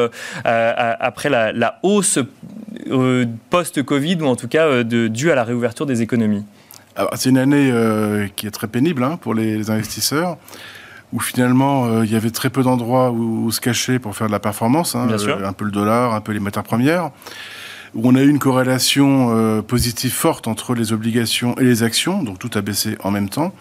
après 0.44 1.30
la, 1.30 1.52
la 1.52 1.78
hausse 1.82 2.18
euh, 2.90 3.26
post-Covid 3.50 4.18
ou 4.20 4.26
en 4.26 4.37
tout 4.37 4.49
cas 4.49 4.66
euh, 4.66 4.85
de, 4.85 5.08
dû 5.08 5.30
à 5.30 5.35
la 5.35 5.44
réouverture 5.44 5.87
des 5.87 6.02
économies? 6.02 6.44
C'est 7.14 7.30
une 7.30 7.38
année 7.38 7.70
euh, 7.73 8.26
qui 8.37 8.46
est 8.46 8.50
très 8.50 8.68
pénible 8.68 9.02
hein, 9.02 9.18
pour 9.20 9.35
les, 9.35 9.70
investisseurs 9.70 10.37
où 11.13 11.21
finalement 11.21 12.03
il 12.03 12.11
y 12.11 12.17
avait 12.17 12.31
très 12.31 12.51
peu 12.51 12.63
d'endroits 12.63 13.11
où, 13.11 13.51
se 13.51 13.61
cacher 13.61 13.99
pour 13.99 14.17
faire 14.17 14.27
de 14.27 14.33
la 14.33 14.41
performance, 14.41 14.95
hein, 14.95 15.09
un 15.45 15.53
peu 15.53 15.65
le 15.65 15.71
dollar, 15.71 16.15
un 16.15 16.21
peu 16.21 16.33
les 16.33 16.41
matières 16.41 16.65
premières, 16.65 17.11
où 17.95 18.09
on 18.09 18.15
a 18.15 18.23
eu 18.23 18.29
une 18.29 18.39
corrélation 18.39 19.63
positive 19.63 20.13
forte 20.13 20.49
entre 20.49 20.75
les 20.75 20.93
obligations 20.93 21.57
et 21.59 21.65
les 21.65 21.83
actions, 21.83 22.23
donc 22.23 22.39
tout 22.39 22.51
a 22.55 22.61
baissé 22.61 22.97
en 23.03 23.11
même 23.11 23.29
temps. 23.29 23.55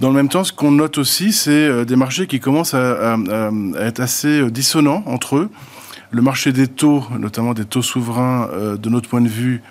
Dans 0.00 0.08
le 0.08 0.14
même 0.14 0.28
temps, 0.28 0.44
ce 0.44 0.52
qu'on 0.52 0.72
note 0.72 0.98
aussi, 0.98 1.32
c'est 1.32 1.84
des 1.86 1.96
marchés 1.96 2.26
qui 2.26 2.40
commencent 2.40 2.74
à, 2.74 3.16
être 3.80 4.00
assez 4.00 4.50
dissonants 4.50 5.02
entre 5.06 5.36
eux. 5.36 5.50
Le 6.14 6.22
marché 6.22 6.52
des 6.52 6.68
taux, 6.68 7.04
notamment 7.18 7.54
des 7.54 7.64
taux 7.64 7.82
souverains, 7.82 8.48
euh, 8.52 8.76
de 8.76 8.88
notre 8.88 9.08
point 9.08 9.20
de 9.20 9.28
vue, 9.28 9.62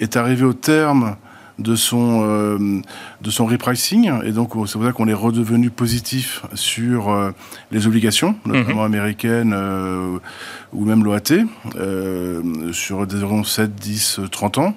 est 0.00 0.16
arrivé 0.16 0.44
au 0.44 0.52
terme 0.52 1.14
de 1.58 1.76
son, 1.76 2.22
euh, 2.24 2.80
de 3.22 3.30
son 3.30 3.46
repricing. 3.46 4.10
Et 4.24 4.32
donc, 4.32 4.50
c'est 4.66 4.72
pour 4.74 4.84
ça 4.84 4.92
qu'on 4.92 5.08
est 5.08 5.14
redevenu 5.14 5.70
positif 5.70 6.42
sur 6.54 7.10
euh, 7.10 7.30
les 7.70 7.86
obligations, 7.86 8.36
notamment 8.44 8.82
mhm. 8.82 8.94
américaines 8.94 10.20
ou 10.72 10.84
même 10.84 11.04
l'OAT, 11.04 11.46
sur 12.72 13.06
des 13.06 13.20
7, 13.44 13.74
10, 13.74 14.20
30 14.30 14.58
ans. 14.58 14.74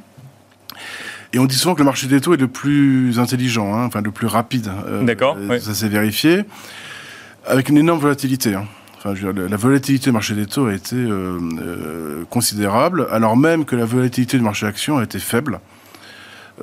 Et 1.34 1.40
on 1.40 1.46
dit 1.46 1.56
souvent 1.56 1.74
que 1.74 1.80
le 1.80 1.86
marché 1.86 2.08
des 2.08 2.22
taux 2.22 2.34
est 2.34 2.38
le 2.38 2.48
plus 2.48 3.20
intelligent, 3.20 3.76
hein, 3.76 3.86
enfin 3.86 4.02
le 4.02 4.12
plus 4.12 4.28
rapide. 4.28 4.72
D'accord. 5.04 5.38
Ça 5.60 5.74
s'est 5.74 5.90
vérifié, 5.90 6.46
avec 7.46 7.70
une 7.70 7.78
énorme 7.78 8.00
volatilité. 8.00 8.56
Hein 8.56 8.66
la 9.14 9.58
volatilité 9.58 10.06
du 10.06 10.12
marché 10.12 10.34
des 10.34 10.46
taux 10.46 10.68
a 10.68 10.74
été 10.74 10.96
euh, 10.96 11.40
euh, 11.60 12.24
considérable, 12.30 13.08
alors 13.12 13.38
même 13.38 13.66
que 13.66 13.76
la 13.76 13.86
volatilité 13.86 14.38
du 14.38 14.44
marché 14.44 14.66
actions 14.66 14.98
a 14.98 15.04
été 15.04 15.20
faible. 15.20 15.60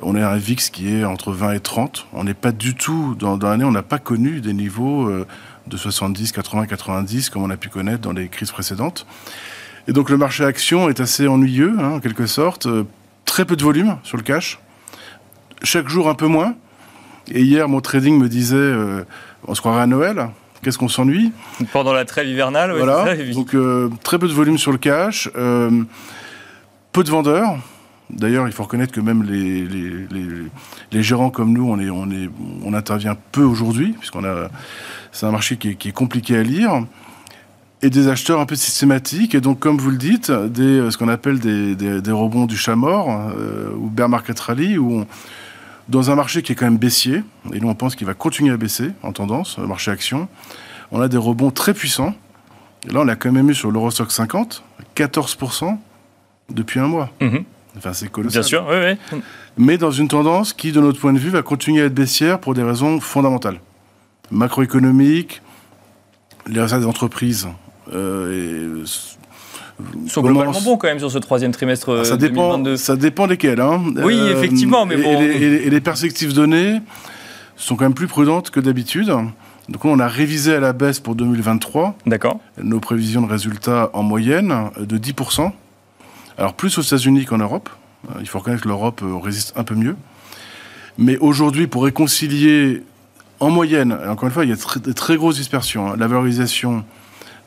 On 0.01 0.15
est 0.15 0.21
à 0.21 0.31
un 0.31 0.37
VIX 0.37 0.69
qui 0.69 0.93
est 0.93 1.05
entre 1.05 1.31
20 1.31 1.53
et 1.53 1.59
30. 1.59 2.07
On 2.13 2.23
n'est 2.23 2.33
pas 2.33 2.51
du 2.51 2.75
tout, 2.75 3.15
dans, 3.17 3.37
l'année, 3.37 3.63
on 3.63 3.71
n'a 3.71 3.83
pas 3.83 3.99
connu 3.99 4.41
des 4.41 4.53
niveaux 4.53 5.07
euh, 5.07 5.25
de 5.67 5.77
70, 5.77 6.31
80, 6.31 6.67
90 6.67 7.29
comme 7.29 7.43
on 7.43 7.49
a 7.49 7.57
pu 7.57 7.69
connaître 7.69 8.01
dans 8.01 8.13
les 8.13 8.27
crises 8.27 8.51
précédentes. 8.51 9.05
Et 9.87 9.93
donc 9.93 10.09
le 10.09 10.17
marché 10.17 10.43
actions 10.43 10.89
est 10.89 10.99
assez 10.99 11.27
ennuyeux, 11.27 11.75
hein, 11.79 11.93
en 11.93 11.99
quelque 11.99 12.25
sorte. 12.25 12.67
très 13.25 13.45
peu 13.45 13.55
de 13.55 13.63
volume 13.63 13.97
sur 14.03 14.17
le 14.17 14.23
cash. 14.23 14.59
chaque 15.63 15.87
jour 15.87 16.09
un 16.09 16.15
peu 16.15 16.27
moins. 16.27 16.55
Et 17.31 17.41
hier, 17.41 17.67
mon 17.67 17.81
trading 17.81 18.19
me 18.19 18.29
disait, 18.29 18.55
euh, 18.55 19.03
on 19.47 19.55
se 19.55 19.61
croirait 19.61 19.81
à 19.81 19.87
Noël. 19.87 20.29
Qu'est-ce 20.61 20.77
qu'on 20.77 20.89
s'ennuie? 20.89 21.31
Pendant 21.73 21.93
la 21.93 22.05
trêve 22.05 22.27
hivernale, 22.27 22.71
oui, 22.71 22.79
voilà. 22.79 23.15
Donc 23.33 23.53
euh, 23.53 23.89
très 24.03 24.17
peu 24.17 24.27
de 24.27 24.33
volume 24.33 24.57
sur 24.57 24.71
le 24.71 24.77
cash, 24.77 25.29
euh, 25.35 25.83
peu 26.91 27.03
de 27.03 27.09
vendeurs. 27.09 27.57
D'ailleurs, 28.09 28.47
il 28.47 28.53
faut 28.53 28.63
reconnaître 28.63 28.93
que 28.93 29.01
même 29.01 29.23
les, 29.23 29.65
les, 30.91 31.03
gérants 31.03 31.31
comme 31.31 31.53
nous, 31.53 31.67
on, 31.67 31.79
est, 31.79 31.89
on, 31.89 32.09
est, 32.11 32.29
on 32.63 32.73
intervient 32.73 33.17
peu 33.31 33.43
aujourd'hui, 33.43 33.93
puisqu'on 33.93 34.23
a, 34.23 34.49
c'est 35.11 35.25
un 35.25 35.31
marché 35.31 35.57
qui 35.57 35.69
est, 35.69 35.91
compliqué 35.91 36.37
à 36.37 36.43
lire, 36.43 36.85
et 37.81 37.89
des 37.89 38.07
acheteurs 38.07 38.39
un 38.39 38.45
peu 38.45 38.55
systématiques. 38.55 39.33
Et 39.33 39.41
donc, 39.41 39.59
comme 39.59 39.77
vous 39.77 39.89
le 39.89 39.97
dites, 39.97 40.31
des, 40.31 40.89
ce 40.91 40.97
qu'on 40.97 41.07
appelle 41.07 41.39
des, 41.39 41.75
des, 41.75 42.11
rebonds 42.11 42.45
du 42.45 42.57
chat 42.57 42.75
mort, 42.75 43.09
ou 43.75 43.89
bear 43.89 44.07
market 44.07 44.39
rally, 44.39 44.77
où 44.77 45.05
dans 45.87 46.11
un 46.11 46.15
marché 46.15 46.41
qui 46.41 46.51
est 46.51 46.55
quand 46.55 46.65
même 46.65 46.77
baissier, 46.77 47.23
et 47.53 47.59
nous 47.59 47.69
on 47.69 47.75
pense 47.75 47.95
qu'il 47.95 48.07
va 48.07 48.13
continuer 48.13 48.51
à 48.51 48.57
baisser 48.57 48.91
en 49.03 49.11
tendance, 49.11 49.57
le 49.57 49.67
marché 49.67 49.91
action, 49.91 50.27
on 50.91 51.01
a 51.01 51.07
des 51.07 51.17
rebonds 51.17 51.51
très 51.51 51.73
puissants. 51.73 52.15
Et 52.87 52.93
là, 52.93 53.01
on 53.01 53.07
a 53.07 53.15
quand 53.15 53.31
même 53.31 53.49
eu 53.49 53.55
sur 53.55 53.71
l'Eurostock 53.71 54.11
50 54.11 54.63
14% 54.95 55.77
depuis 56.49 56.79
un 56.79 56.87
mois. 56.87 57.11
Mhm. 57.21 57.43
Enfin, 57.77 57.93
c'est 57.93 58.09
colossal. 58.09 58.41
Bien 58.41 58.47
sûr, 58.47 58.65
oui, 58.69 58.97
oui. 59.11 59.19
Mais 59.57 59.77
dans 59.77 59.91
une 59.91 60.07
tendance 60.07 60.53
qui, 60.53 60.71
de 60.71 60.79
notre 60.79 60.99
point 60.99 61.13
de 61.13 61.19
vue, 61.19 61.29
va 61.29 61.41
continuer 61.41 61.81
à 61.81 61.85
être 61.85 61.93
baissière 61.93 62.39
pour 62.39 62.53
des 62.53 62.63
raisons 62.63 62.99
fondamentales. 62.99 63.59
Macroéconomiques, 64.31 65.41
les 66.47 66.59
résultats 66.59 66.79
des 66.79 66.85
entreprises 66.85 67.47
euh, 67.93 68.83
et 68.83 70.09
sont 70.09 70.21
globalement 70.21 70.59
bons 70.61 70.77
quand 70.77 70.87
même 70.87 70.99
sur 70.99 71.11
ce 71.11 71.17
troisième 71.17 71.51
trimestre 71.51 71.99
ah, 72.01 72.05
ça 72.05 72.17
2022. 72.17 72.63
Dépend, 72.71 72.77
ça 72.77 72.95
dépend 72.95 73.27
desquels. 73.27 73.59
Hein. 73.59 73.81
Oui, 73.97 74.17
euh, 74.17 74.37
effectivement, 74.37 74.85
mais 74.85 74.97
bon. 74.97 75.21
Et, 75.21 75.69
les 75.69 75.81
perspectives 75.81 76.33
données 76.33 76.79
sont 77.57 77.75
quand 77.75 77.85
même 77.85 77.93
plus 77.93 78.07
prudentes 78.07 78.49
que 78.49 78.59
d'habitude. 78.59 79.13
Donc 79.67 79.83
on 79.83 79.99
a 79.99 80.07
révisé 80.07 80.53
à 80.53 80.59
la 80.59 80.73
baisse 80.73 80.99
pour 80.99 81.15
2023 81.15 81.97
D'accord. 82.05 82.39
nos 82.61 82.79
prévisions 82.79 83.21
de 83.21 83.29
résultats 83.29 83.89
en 83.93 84.03
moyenne 84.03 84.53
de 84.79 84.97
10%. 84.97 85.51
Alors 86.37 86.53
plus 86.53 86.77
aux 86.77 86.81
États-Unis 86.81 87.25
qu'en 87.25 87.37
Europe. 87.37 87.69
Euh, 88.09 88.19
il 88.21 88.27
faut 88.27 88.39
reconnaître 88.39 88.63
que 88.63 88.67
l'Europe 88.67 89.01
euh, 89.03 89.17
résiste 89.17 89.53
un 89.55 89.63
peu 89.63 89.75
mieux. 89.75 89.95
Mais 90.97 91.17
aujourd'hui, 91.17 91.67
pour 91.67 91.83
réconcilier 91.83 92.83
en 93.39 93.49
moyenne, 93.49 93.97
encore 94.07 94.27
une 94.27 94.33
fois, 94.33 94.45
il 94.45 94.49
y 94.49 94.53
a 94.53 94.79
de 94.79 94.91
très 94.91 95.17
grosses 95.17 95.37
dispersions, 95.37 95.91
hein, 95.91 95.95
la 95.97 96.07
valorisation 96.07 96.85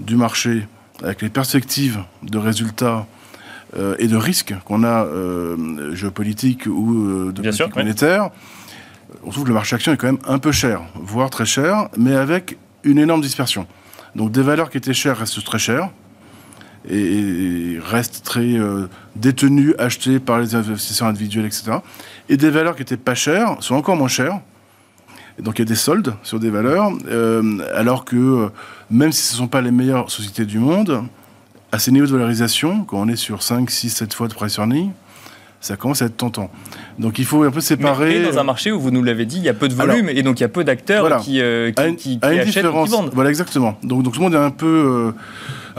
du 0.00 0.16
marché 0.16 0.66
avec 1.02 1.23
les 1.23 1.28
perspectives 1.28 2.00
de 2.23 2.38
résultats 2.38 3.07
euh, 3.76 3.97
et 3.99 4.09
de 4.09 4.16
risques 4.16 4.54
qu'on 4.64 4.83
a 4.83 5.04
euh, 5.04 5.95
géopolitiques 5.95 6.66
ou 6.66 6.95
euh, 6.95 7.33
de 7.33 7.42
politique 7.42 7.76
monétaire, 7.76 8.30
on 9.25 9.30
trouve 9.30 9.45
que 9.45 9.49
le 9.49 9.54
marché 9.54 9.76
action 9.76 9.92
est 9.92 9.97
quand 9.97 10.07
même 10.07 10.18
un 10.26 10.38
peu 10.38 10.52
cher, 10.52 10.83
voire 10.95 11.30
très 11.30 11.47
cher, 11.47 11.88
mais 11.97 12.14
avec 12.14 12.57
une 12.83 12.99
énorme 12.99 13.21
dispersion. 13.21 13.66
Donc 14.14 14.33
des 14.33 14.42
valeurs 14.42 14.71
qui 14.71 14.78
étaient 14.78 14.95
chères 14.95 15.18
restent 15.18 15.42
très 15.45 15.59
chères 15.59 15.90
et, 16.90 17.78
restent 17.80 18.25
très 18.25 18.57
détenues, 19.16 19.75
achetées 19.78 20.21
par 20.21 20.38
les 20.38 20.54
investisseurs 20.54 21.09
individuels, 21.09 21.47
etc. 21.47 21.78
Et 22.28 22.37
des 22.37 22.50
valeurs 22.50 22.76
qui 22.76 22.83
étaient 22.83 22.97
pas 22.97 23.14
chères 23.14 23.57
sont 23.61 23.75
encore 23.75 23.97
moins 23.97 24.09
chères. 24.09 24.40
Et 25.38 25.42
donc 25.42 25.59
il 25.59 25.62
y 25.62 25.62
a 25.62 25.68
des 25.68 25.76
soldes 25.76 26.14
sur 26.23 26.40
des 26.40 26.50
valeurs, 26.50 26.90
alors 27.75 28.04
que 28.04 28.50
même 28.90 29.12
si 29.12 29.23
ce 29.23 29.35
ne 29.35 29.38
sont 29.38 29.49
pas 29.49 29.61
les 29.61 29.71
meilleures 29.71 30.11
sociétés 30.11 30.45
du 30.45 30.59
monde, 30.59 31.04
à 31.73 31.78
ces 31.78 31.92
niveaux 31.92 32.07
de 32.07 32.12
valorisation, 32.12 32.85
quand 32.85 32.99
on 32.99 33.09
est 33.09 33.16
sur 33.16 33.42
5, 33.42 33.71
6, 33.71 33.90
7 33.90 34.14
fois 34.14 34.28
de 34.28 34.35
price 34.35 34.57
earning, 34.57 34.90
ça 35.61 35.76
commence 35.76 36.02
à 36.02 36.07
être 36.07 36.16
tentant. 36.16 36.50
Donc 36.99 37.18
il 37.18 37.25
faut 37.25 37.42
un 37.42 37.50
peu 37.50 37.61
séparer. 37.61 38.21
Mais, 38.21 38.30
dans 38.30 38.38
un 38.38 38.45
marché 38.45 38.71
où 38.71 38.80
vous 38.80 38.90
nous 38.90 39.02
l'avez 39.02 39.26
dit, 39.26 39.38
il 39.38 39.42
y 39.42 39.49
a 39.49 39.54
peu 39.54 39.68
de 39.68 39.75
volume 39.75 40.09
et 40.09 40.23
donc 40.23 40.38
il 40.38 40.42
y 40.42 40.47
a 40.47 40.49
peu 40.49 40.64
d'acteurs 40.64 41.21
qui, 41.21 41.40
euh, 41.40 41.73
qui, 41.73 42.18
achètent 42.23 42.47
et 42.47 42.50
qui 42.50 42.90
vendent. 42.90 43.11
Voilà, 43.12 43.30
exactement. 43.30 43.76
Donc, 43.83 44.02
donc 44.02 44.14
tout 44.14 44.21
le 44.21 44.25
monde 44.25 44.35
est 44.35 44.45
un 44.45 44.50
peu 44.50 44.66
euh, 44.66 45.12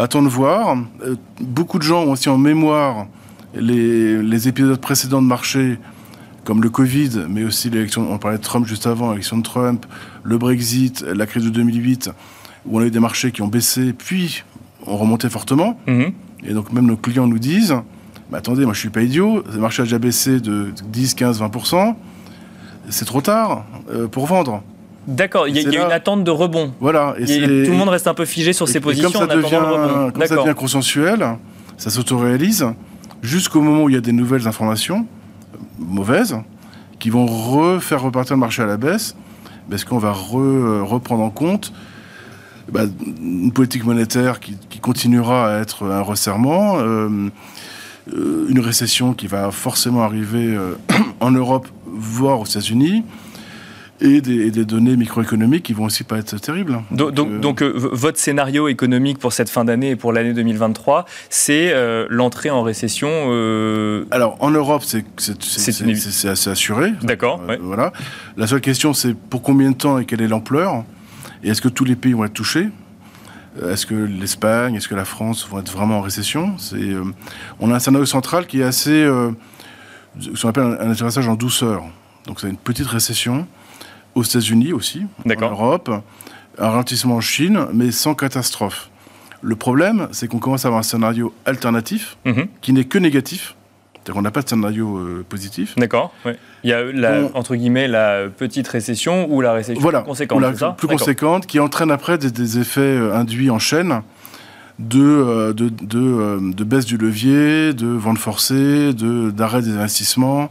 temps 0.08 0.22
de 0.22 0.28
voir. 0.28 0.78
Euh, 1.04 1.16
beaucoup 1.42 1.78
de 1.78 1.84
gens 1.84 2.04
ont 2.04 2.12
aussi 2.12 2.30
en 2.30 2.38
mémoire 2.38 3.08
les, 3.54 4.22
les, 4.22 4.48
épisodes 4.48 4.80
précédents 4.80 5.22
de 5.22 5.28
marché, 5.28 5.78
comme 6.44 6.62
le 6.62 6.70
Covid, 6.70 7.26
mais 7.28 7.44
aussi 7.44 7.70
l'élection, 7.70 8.12
on 8.12 8.18
parlait 8.18 8.38
de 8.38 8.44
Trump 8.44 8.66
juste 8.66 8.88
avant, 8.88 9.12
l'élection 9.12 9.38
de 9.38 9.44
Trump, 9.44 9.86
le 10.24 10.38
Brexit, 10.38 11.02
la 11.02 11.26
crise 11.26 11.44
de 11.44 11.50
2008 11.50 12.12
où 12.66 12.78
on 12.78 12.82
a 12.82 12.86
eu 12.86 12.92
des 12.92 13.00
marchés 13.00 13.32
qui 13.32 13.42
ont 13.42 13.48
baissé, 13.48 13.94
puis 13.94 14.44
ont 14.86 14.98
remonté 14.98 15.30
fortement. 15.30 15.80
Mhm. 15.88 16.12
Et 16.44 16.54
donc 16.54 16.72
même 16.72 16.86
nos 16.86 16.98
clients 16.98 17.28
nous 17.28 17.40
disent, 17.40 17.76
mais 18.32 18.38
attendez, 18.38 18.66
moi 18.66 18.74
je 18.74 18.80
suis 18.80 18.90
pas 18.90 19.02
idiot, 19.02 19.44
le 19.52 19.60
marché 19.60 19.82
a 19.82 19.86
déjà 19.86 20.00
baissé 20.00 20.40
de 20.40 20.72
10, 20.86 21.14
15, 21.16 21.42
20%, 21.42 21.96
c'est 22.90 23.06
trop 23.06 23.22
tard 23.22 23.66
euh, 23.92 24.08
pour 24.08 24.26
vendre. 24.26 24.64
D'accord, 25.08 25.48
il 25.48 25.56
y, 25.56 25.78
a, 25.78 25.86
une 25.86 25.92
attente 25.92 26.24
de 26.24 26.32
rebond. 26.32 26.74
Voilà. 26.80 27.16
Et, 27.20 27.26
tout 27.26 27.72
le 27.72 27.78
monde 27.78 27.90
reste 27.90 28.08
un 28.08 28.14
peu 28.14 28.26
figé 28.26 28.54
sur 28.54 28.68
ses 28.68 28.80
positions 28.80 29.12
comme 29.12 29.28
ça 29.28 29.36
devient, 29.36 30.12
Comme 30.14 30.26
ça 30.26 30.36
devient 30.36 30.56
consensuel, 30.56 31.38
ça 31.78 31.90
s'autoréalise, 31.90 32.66
jusqu'au 33.22 33.62
moment 33.62 33.84
où 33.84 33.90
il 33.90 33.96
y 33.96 33.98
a 33.98 34.02
des 34.02 34.12
nouvelles 34.12 34.48
informations, 34.48 35.08
euh, 35.54 35.58
mauvaises, 35.80 36.38
qui 37.00 37.10
vont 37.10 37.26
refaire 37.26 38.02
repartir 38.02 38.36
le 38.36 38.42
marché 38.42 38.62
à 38.62 38.66
la 38.66 38.78
baisse, 38.78 39.16
parce 39.70 39.84
qu'on 39.84 39.98
va 39.98 40.10
euh, 40.10 40.84
reprendre 40.84 41.24
en 41.24 41.30
compte 41.30 41.72
bah, 42.72 42.84
une 43.22 43.52
politique 43.52 43.84
monétaire 43.84 44.40
qui, 44.40 44.56
continuera 44.80 45.54
à 45.54 45.60
être 45.60 45.86
un 45.86 46.02
resserrement, 46.02 46.80
euh, 46.80 47.30
euh, 48.14 48.48
une 48.48 48.60
récession 48.60 49.14
qui 49.14 49.28
va 49.28 49.52
forcément 49.52 50.04
arriver 50.04 50.56
euh, 50.56 50.76
en 51.20 51.32
Europe, 51.32 51.68
voire 51.86 52.40
aux 52.40 52.46
États-Unis. 52.46 53.04
Et 54.02 54.22
des, 54.22 54.66
données 54.66 54.96
microéconomiques 54.96 55.64
qui 55.64 55.74
vont 55.74 55.86
aussi 55.86 56.04
pas 56.04 56.18
être 56.18 56.38
terribles. 56.40 56.82
Donc, 56.92 57.62
votre 57.62 58.18
scénario 58.18 58.68
économique 58.68 59.20
pour 59.20 59.34
cette 59.34 59.50
fin 59.50 59.66
d'année 59.66 59.92
et 59.92 59.96
pour 59.96 60.14
l'année 60.14 60.34
2023, 60.34 61.06
c'est 61.30 61.74
l'entrée 62.10 62.50
en 62.50 62.64
récession 62.64 63.10
Alors 64.12 64.38
en 64.40 64.52
Europe, 64.52 64.84
c'est 64.84 65.06
assez 66.28 66.50
assuré. 66.50 66.94
D'accord. 67.02 67.42
Voilà. 67.62 67.92
La 68.38 68.48
seule 68.48 68.62
question, 68.62 68.94
c'est 68.94 69.14
pour 69.14 69.42
combien 69.42 69.72
de 69.72 69.76
temps 69.76 70.00
et 70.00 70.06
quelle 70.06 70.22
est 70.22 70.28
l'ampleur? 70.28 70.84
Et 71.44 71.50
est-ce 71.50 71.62
que 71.62 71.70
tous 71.70 71.86
les 71.86 71.96
pays 71.96 72.14
vont 72.14 72.26
être 72.26 72.34
touchés? 72.34 72.70
Euh, 73.62 73.74
Est-ce 73.74 73.86
que 73.86 73.96
l'Espagne, 73.96 74.76
est-ce 74.76 74.88
que 74.88 74.96
la 74.96 75.06
France 75.06 75.48
vont 75.50 75.60
être 75.60 75.72
vraiment 75.72 76.00
en 76.00 76.02
récession? 76.02 76.56
Euh, 76.74 77.04
On 77.60 77.72
a 77.72 77.76
un 77.76 77.80
scénario 77.80 78.06
central 78.06 78.48
qui 78.48 78.62
est 78.62 78.64
assez. 78.64 79.04
Euh, 79.04 79.32
ce 80.20 80.42
qu'on 80.42 80.50
appelle 80.50 80.64
un, 80.64 80.92
atterrissage 80.92 81.28
en 81.28 81.36
douceur. 81.36 81.84
Donc, 82.26 82.40
c'est 82.40 82.50
une 82.50 82.58
petite 82.58 82.88
récession 82.88 83.48
aux 84.16 84.24
États-Unis 84.24 84.74
aussi, 84.74 85.04
en 85.26 85.50
Europe, 85.50 85.90
un 86.58 86.70
ralentissement 86.70 87.16
en 87.16 87.22
Chine, 87.22 87.68
mais 87.74 87.92
sans 87.92 88.16
catastrophe. 88.16 88.90
Le 89.42 89.56
problème, 89.56 90.10
c'est 90.12 90.28
qu'on 90.28 90.40
commence 90.40 90.66
à 90.66 90.68
avoir 90.68 90.80
un 90.80 90.84
scénario 90.84 91.34
alternatif 91.46 92.18
mhm. 92.26 92.48
qui 92.62 92.74
n'est 92.74 92.84
que 92.84 92.98
négatif 92.98 93.56
on 94.16 94.22
n'a 94.22 94.32
pas 94.32 94.42
de 94.42 94.50
scénario 94.50 94.98
euh, 94.98 95.26
positif. 95.28 95.76
D'accord. 95.78 96.14
Il 96.64 96.70
y 96.70 96.74
a 96.74 96.84
entre 97.34 97.56
guillemets 97.56 97.88
la 97.88 98.28
petite 98.30 98.68
récession 98.68 99.28
ou 99.30 99.42
la 99.42 99.54
récession 99.54 99.82
plus 99.82 100.04
conséquente. 100.04 100.42
La 100.42 100.72
plus 100.72 100.88
conséquente 100.88 101.46
qui 101.46 101.60
entraîne 101.60 101.92
après 101.92 102.18
des, 102.18 102.60
effets 102.60 102.82
euh, 102.82 103.16
induits 103.16 103.50
en 103.50 103.60
chaîne 103.60 104.02
de, 104.80 105.02
euh, 105.02 105.54
de, 105.54 106.64
baisse 106.64 106.86
du 106.86 106.98
levier, 106.98 107.74
de 107.74 107.88
vente 107.88 108.18
forcée, 108.18 108.94
d'arrêt 108.94 109.62
des 109.62 109.76
investissements, 109.76 110.50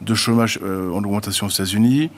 de 0.00 0.14
chômage 0.14 0.60
en 0.62 0.98
augmentation 0.98 1.46
aux 1.46 1.50
États-Unis. 1.50 2.10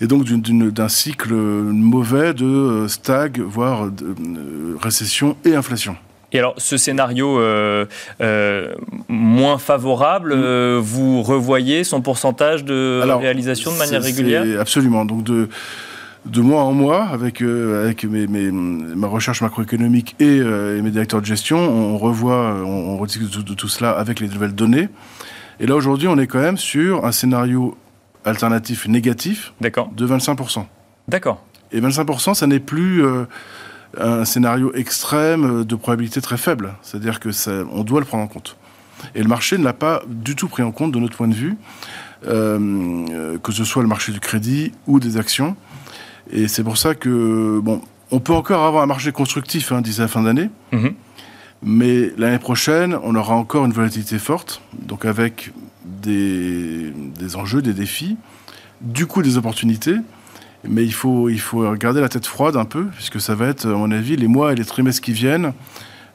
Et 0.00 0.06
donc 0.06 0.24
d'un 0.24 0.88
cycle 0.88 1.32
mauvais 1.34 2.34
de 2.34 2.86
stag, 2.88 3.40
voire 3.40 3.90
de, 3.90 4.76
récession 4.80 5.36
et 5.44 5.54
inflation. 5.54 5.96
Et 6.32 6.38
alors, 6.38 6.54
ce 6.58 6.76
scénario 6.76 7.38
euh, 7.38 7.86
euh, 8.20 8.74
moins 9.08 9.58
favorable, 9.58 10.34
mm. 10.34 10.42
euh, 10.42 10.80
vous 10.82 11.22
revoyez 11.22 11.84
son 11.84 12.02
pourcentage 12.02 12.64
de 12.64 13.00
réalisation 13.18 13.72
de 13.72 13.78
manière 13.78 14.02
régulière? 14.02 14.44
Absolument. 14.60 15.04
Donc, 15.04 15.22
de, 15.22 15.48
de 16.26 16.40
mois 16.40 16.62
en 16.62 16.72
mois, 16.72 17.04
avec, 17.04 17.40
avec 17.40 18.04
mes, 18.04 18.26
ma 18.26 19.06
recherche 19.06 19.40
macroéconomique 19.40 20.16
et, 20.18 20.40
mes 20.40 20.90
directeurs 20.90 21.20
de 21.20 21.26
gestion, 21.26 21.58
on 21.58 21.96
revoit, 21.96 22.56
on, 22.66 22.98
rediscute 22.98 23.44
de, 23.44 23.54
tout 23.54 23.68
cela 23.68 23.92
avec 23.92 24.20
les 24.20 24.28
nouvelles 24.28 24.54
données. 24.54 24.88
Et 25.58 25.66
là, 25.66 25.74
aujourd'hui, 25.74 26.08
on 26.08 26.18
est 26.18 26.26
quand 26.26 26.40
même 26.40 26.58
sur 26.58 27.06
un 27.06 27.12
scénario 27.12 27.76
alternatif 28.26 28.86
négatif 28.88 29.52
de 29.60 30.06
25%. 30.06 30.64
D'accord. 31.08 31.42
Et 31.72 31.80
25%, 31.80 32.34
ça 32.34 32.46
n'est 32.46 32.60
plus 32.60 33.04
un 33.98 34.24
scénario 34.24 34.72
extrême 34.74 35.64
de 35.64 35.74
probabilité 35.76 36.20
très 36.20 36.36
faible. 36.36 36.74
C'est-à-dire 36.82 37.20
que 37.20 37.30
on 37.72 37.84
doit 37.84 38.00
le 38.00 38.06
prendre 38.06 38.24
en 38.24 38.28
compte. 38.28 38.56
Et 39.14 39.22
le 39.22 39.28
marché 39.28 39.58
ne 39.58 39.64
l'a 39.64 39.72
pas 39.72 40.02
du 40.08 40.36
tout 40.36 40.48
pris 40.48 40.62
en 40.62 40.72
compte 40.72 40.92
de 40.92 40.98
notre 40.98 41.16
point 41.16 41.28
de 41.28 41.34
vue, 41.34 41.56
euh, 42.26 43.38
que 43.38 43.52
ce 43.52 43.64
soit 43.64 43.82
le 43.82 43.88
marché 43.88 44.12
du 44.12 44.20
crédit 44.20 44.72
ou 44.86 45.00
des 45.00 45.16
actions. 45.16 45.56
Et 46.30 46.48
c'est 46.48 46.64
pour 46.64 46.76
ça 46.76 46.94
que, 46.94 47.60
bon, 47.62 47.82
on 48.10 48.20
peut 48.20 48.32
encore 48.32 48.64
avoir 48.64 48.82
un 48.82 48.86
marché 48.86 49.12
constructif 49.12 49.72
hein, 49.72 49.80
d'ici 49.80 50.00
la 50.00 50.08
fin 50.08 50.22
d'année, 50.22 50.50
mhm. 50.72 50.94
mais 51.62 52.12
l'année 52.16 52.38
prochaine, 52.38 52.98
on 53.02 53.14
aura 53.14 53.34
encore 53.34 53.64
une 53.64 53.72
volatilité 53.72 54.18
forte, 54.18 54.60
donc 54.72 55.04
avec 55.04 55.52
des, 56.02 56.92
enjeux, 57.36 57.62
des 57.62 57.72
défis, 57.72 58.16
du 58.80 59.06
coup 59.06 59.22
des 59.22 59.36
opportunités. 59.38 59.96
Mais 60.68 60.84
il 60.84 60.92
faut, 60.92 61.28
il 61.28 61.40
garder 61.78 62.00
la 62.00 62.08
tête 62.08 62.26
froide 62.26 62.56
un 62.56 62.64
peu, 62.64 62.86
puisque 62.86 63.20
ça 63.20 63.34
va 63.34 63.48
être, 63.48 63.66
à 63.66 63.74
mon 63.74 63.90
avis, 63.90 64.16
les 64.16 64.26
mois 64.26 64.52
et 64.52 64.56
les 64.56 64.64
trimestres 64.64 65.02
qui 65.02 65.12
viennent 65.12 65.52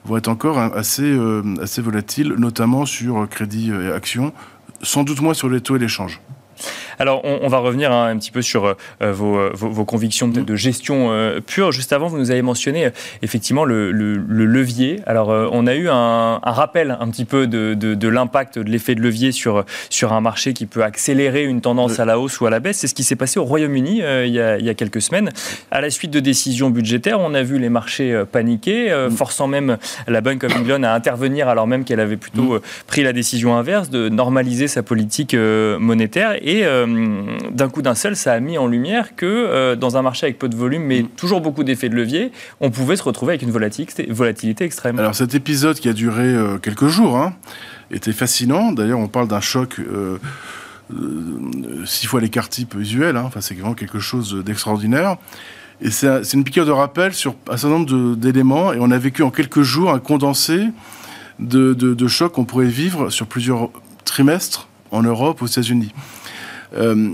vont 0.04 0.18
être 0.18 0.28
encore 0.28 0.58
assez, 0.58 1.04
euh, 1.04 1.44
assez 1.62 1.82
volatiles, 1.82 2.34
notamment 2.38 2.86
sur 2.86 3.30
crédit 3.30 3.72
et 3.72 3.92
actions, 3.92 4.34
sans 4.82 5.04
doute 5.04 5.22
moins 5.22 5.34
sur 5.34 5.48
les 5.48 5.62
taux 5.62 5.76
et 5.76 5.80
l'échange. 5.80 6.20
Alors, 7.00 7.22
on, 7.24 7.48
va 7.48 7.60
revenir 7.60 7.92
hein, 7.92 8.08
un 8.08 8.18
petit 8.18 8.32
peu 8.32 8.42
sur 8.42 8.66
euh, 8.66 8.74
euh, 9.02 9.50
vos, 9.54 9.86
convictions 9.86 10.28
de, 10.28 10.42
de 10.42 10.56
gestion 10.56 11.12
euh, 11.12 11.40
pure. 11.40 11.72
Juste 11.72 11.94
avant, 11.94 12.08
vous 12.08 12.18
nous 12.18 12.32
avez 12.32 12.42
mentionné 12.42 12.90
effectivement 13.22 13.66
le, 13.66 13.92
levier. 13.92 15.00
Alors, 15.06 15.30
on 15.30 15.68
a 15.68 15.76
eu 15.76 15.90
un, 15.90 16.40
rappel 16.44 16.98
un 17.00 17.10
petit 17.10 17.26
peu 17.26 17.48
de, 17.48 18.08
l'impact 18.08 18.60
de 18.60 18.70
l'effet 18.70 18.96
de 18.96 19.02
levier 19.02 19.32
sur, 19.32 19.66
sur 19.90 20.14
un 20.14 20.22
marché 20.22 20.54
qui 20.54 20.66
peut 20.66 20.84
accélérer 20.84 21.44
une 21.44 21.62
tendance 21.62 22.00
à 22.00 22.06
la 22.06 22.20
hausse 22.20 22.40
ou 22.42 22.46
à 22.46 22.50
la 22.50 22.60
baisse. 22.60 22.78
C'est 22.78 22.88
ce 22.88 22.96
qui 22.96 23.04
s'est 23.04 23.16
passé 23.16 23.40
au 23.40 23.44
Royaume-Uni 23.44 24.02
il, 24.02 24.34
y 24.34 24.70
a 24.70 24.74
quelques 24.74 25.02
semaines. 25.02 25.32
À 25.72 25.82
la 25.82 25.90
suite 25.90 26.12
de 26.12 26.20
décisions 26.20 26.70
budgétaires, 26.70 27.20
on 27.20 27.34
a 27.34 27.44
vu 27.44 27.60
les 27.60 27.70
marchés 27.70 28.24
paniquer, 28.32 28.94
mm. 28.94 29.12
forçant 29.12 29.48
même 29.48 29.78
la 30.08 30.22
Bank 30.22 30.44
of 30.44 30.56
England 30.56 30.84
à 30.84 30.92
intervenir 30.94 31.48
alors 31.48 31.68
même 31.68 31.84
qu'elle 31.84 32.00
avait 32.00 32.18
plutôt 32.18 32.56
mm. 32.56 32.62
pris 32.88 33.04
la 33.04 33.14
décision 33.14 33.56
inverse 33.56 33.90
de 33.90 34.10
normaliser 34.10 34.68
sa 34.68 34.84
politique 34.84 35.36
monétaire. 35.36 36.36
Et 36.42 36.64
euh, 36.88 37.38
d'un 37.52 37.70
coup 37.70 37.82
d'un 37.82 37.96
seul, 37.96 38.16
ça 38.16 38.34
a 38.34 38.40
mis 38.40 38.58
en 38.58 38.68
lumière 38.68 39.16
que 39.16 39.26
euh, 39.26 39.76
dans 39.76 39.98
un 39.98 40.02
marché 40.02 40.26
avec 40.26 40.40
peu 40.40 40.50
de 40.50 40.56
volume, 40.56 40.84
mais 40.84 41.04
mm. 41.04 41.08
toujours 41.18 41.42
beaucoup 41.42 41.64
d'effets 41.64 41.90
de 41.90 41.96
levier, 41.96 42.32
on 42.60 42.72
pouvait 42.72 42.96
se 42.96 43.04
retrouver 43.04 43.34
avec 43.34 43.42
une 43.42 43.52
volatilité, 43.52 44.08
volatilité 44.10 44.64
extrême. 44.66 45.00
Alors 45.00 45.16
cet 45.16 45.36
épisode 45.36 45.80
qui 45.80 45.90
a 45.90 45.94
duré 45.94 46.24
euh, 46.24 46.58
quelques 46.58 46.88
jours 46.88 47.18
hein, 47.18 47.34
était 47.92 48.12
fascinant. 48.12 48.72
D'ailleurs, 48.72 49.00
on 49.00 49.08
parle 49.08 49.28
d'un 49.28 49.42
choc 49.42 49.80
six 51.86 52.06
fois 52.06 52.20
l'écart 52.20 52.50
type 52.50 52.76
usuel. 52.76 53.16
Hein. 53.16 53.24
Enfin, 53.26 53.42
c'est 53.42 53.54
vraiment 53.54 53.76
quelque 53.76 54.00
chose 54.00 54.44
d'extraordinaire. 54.44 55.18
Et 55.82 55.90
c'est 55.90 56.34
une 56.34 56.44
piqûre 56.44 56.66
de 56.66 56.72
rappel 56.72 57.14
sur 57.14 57.36
un 57.50 57.58
certain 57.58 57.78
nombre 57.78 58.16
d'éléments. 58.16 58.74
Et 58.74 58.78
on 58.80 58.92
a 58.92 58.98
vécu 58.98 59.24
en 59.24 59.32
quelques 59.32 59.62
jours 59.62 59.92
un 59.92 60.00
condensé 60.00 60.68
de, 61.40 61.74
de 61.74 62.08
chocs 62.08 62.34
qu'on 62.34 62.46
pourrait 62.46 62.66
vivre 62.66 63.10
sur 63.10 63.26
plusieurs 63.26 63.70
trimestres 64.04 64.68
en 64.92 65.04
Europe, 65.04 65.42
aux 65.42 65.48
États-Unis. 65.48 65.94
Euh, 66.76 67.10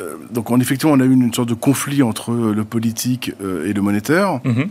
euh, 0.00 0.16
donc, 0.30 0.50
on, 0.50 0.60
effectivement, 0.60 0.94
on 0.94 1.00
a 1.00 1.04
eu 1.04 1.12
une, 1.12 1.32
sorte 1.32 1.48
de 1.48 1.54
conflit 1.54 2.02
entre 2.02 2.32
le 2.32 2.64
politique 2.64 3.32
euh, 3.42 3.68
et 3.68 3.72
le 3.72 3.82
monétaire. 3.82 4.40
Mhm. 4.44 4.68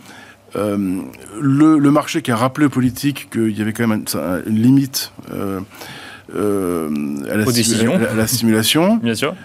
le, 1.41 1.91
marché 1.91 2.21
qui 2.21 2.31
a 2.31 2.35
rappelé 2.35 2.65
au 2.67 2.69
politique 2.69 3.29
qu'il 3.29 3.57
y 3.57 3.61
avait 3.61 3.73
quand 3.73 3.87
même 3.87 4.05
une, 4.47 4.55
limite 4.55 5.11
à, 5.29 5.59
la 6.33 7.33
à, 7.33 8.15
la 8.15 8.27
stimulation. 8.27 8.97
Bien 9.03 9.15
sûr. 9.15 9.35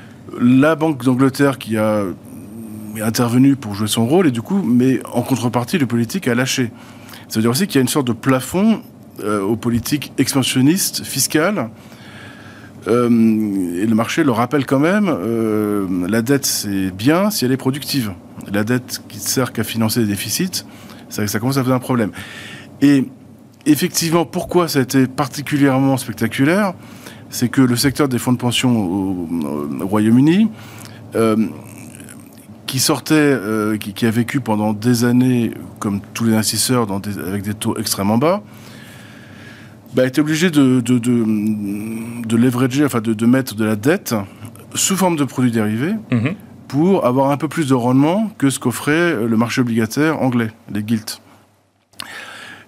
La 0.41 0.75
Banque 0.75 1.05
d'Angleterre 1.05 1.59
qui 1.59 1.77
a 1.77 2.05
intervenu 3.03 3.57
pour 3.57 3.75
jouer 3.75 3.89
son 3.89 4.07
rôle, 4.07 4.29
et 4.29 4.31
du 4.31 4.41
coup, 4.41 4.63
mais 4.63 5.01
en 5.13 5.23
contrepartie, 5.23 5.79
le 5.79 5.87
politique 5.87 6.29
a 6.29 6.35
lâché. 6.35 6.71
Ça 7.29 7.37
veut 7.37 7.43
dire 7.43 7.51
aussi 7.51 7.67
qu'il 7.67 7.77
y 7.77 7.79
a 7.79 7.83
une 7.83 7.89
sorte 7.89 8.07
de 8.07 8.13
plafond 8.13 8.81
aux 9.23 9.57
politiques 9.57 10.13
expansionnistes 10.19 11.05
fiscales 11.05 11.71
euh, 12.87 13.83
et 13.83 13.87
le 13.87 13.95
marché 13.95 14.25
le 14.25 14.33
rappelle 14.33 14.67
quand 14.67 14.79
même, 14.79 15.09
euh, 15.09 15.87
la 16.09 16.23
dette 16.23 16.45
c'est 16.45 16.91
bien 16.91 17.31
si 17.31 17.45
elle 17.45 17.53
est 17.53 17.57
productive. 17.57 18.13
La 18.53 18.65
dette 18.65 19.03
qui 19.09 19.19
ne 19.19 19.23
sert 19.23 19.53
qu'à 19.53 19.65
financer 19.65 20.01
les 20.01 20.07
déficits, 20.07 20.65
ça, 21.09 21.27
commence 21.39 21.57
à 21.57 21.65
faire 21.65 21.75
un 21.75 21.79
problème. 21.79 22.11
Et 22.83 23.05
effectivement, 23.67 24.27
pourquoi 24.27 24.69
ça 24.69 24.81
a 24.81 24.83
été 24.83 25.07
particulièrement 25.07 25.97
spectaculaire 25.97 26.75
C'est 27.31 27.49
que 27.49 27.61
le 27.61 27.77
secteur 27.77 28.09
des 28.09 28.19
fonds 28.19 28.33
de 28.33 28.39
pension 28.39 28.77
au, 28.77 29.29
Royaume-Uni, 29.81 30.49
euh, 31.15 31.37
qui 32.67 32.81
sortait, 32.81 33.39
qui, 33.79 34.05
a 34.05 34.11
vécu 34.11 34.41
pendant 34.41 34.73
des 34.73 35.05
années, 35.05 35.53
comme 35.79 36.01
tous 36.13 36.25
les 36.25 36.35
investisseurs, 36.35 36.89
avec 37.27 37.45
des 37.45 37.55
taux 37.55 37.79
extrêmement 37.79 38.19
bas, 38.19 38.43
bah, 39.95 40.07
était 40.07 40.21
obligé 40.21 40.51
de, 40.51 40.81
de, 40.81 40.99
de, 40.99 42.37
leverager, 42.37 42.85
enfin 42.85 43.01
de, 43.01 43.27
mettre 43.27 43.55
de 43.55 43.65
la 43.65 43.77
dette 43.77 44.15
sous 44.75 44.97
forme 44.97 45.17
de 45.17 45.25
produits 45.25 45.53
dérivés 45.53 45.95
mhm. 46.11 46.35
pour 46.69 47.07
avoir 47.07 47.31
un 47.31 47.37
peu 47.37 47.49
plus 47.49 47.69
de 47.69 47.75
rendement 47.75 48.31
que 48.39 48.51
ce 48.51 48.59
qu'offrait 48.59 49.15
le 49.15 49.37
marché 49.37 49.61
obligataire 49.61 50.21
anglais, 50.21 50.51
les 50.73 50.83
gilts. 50.87 51.21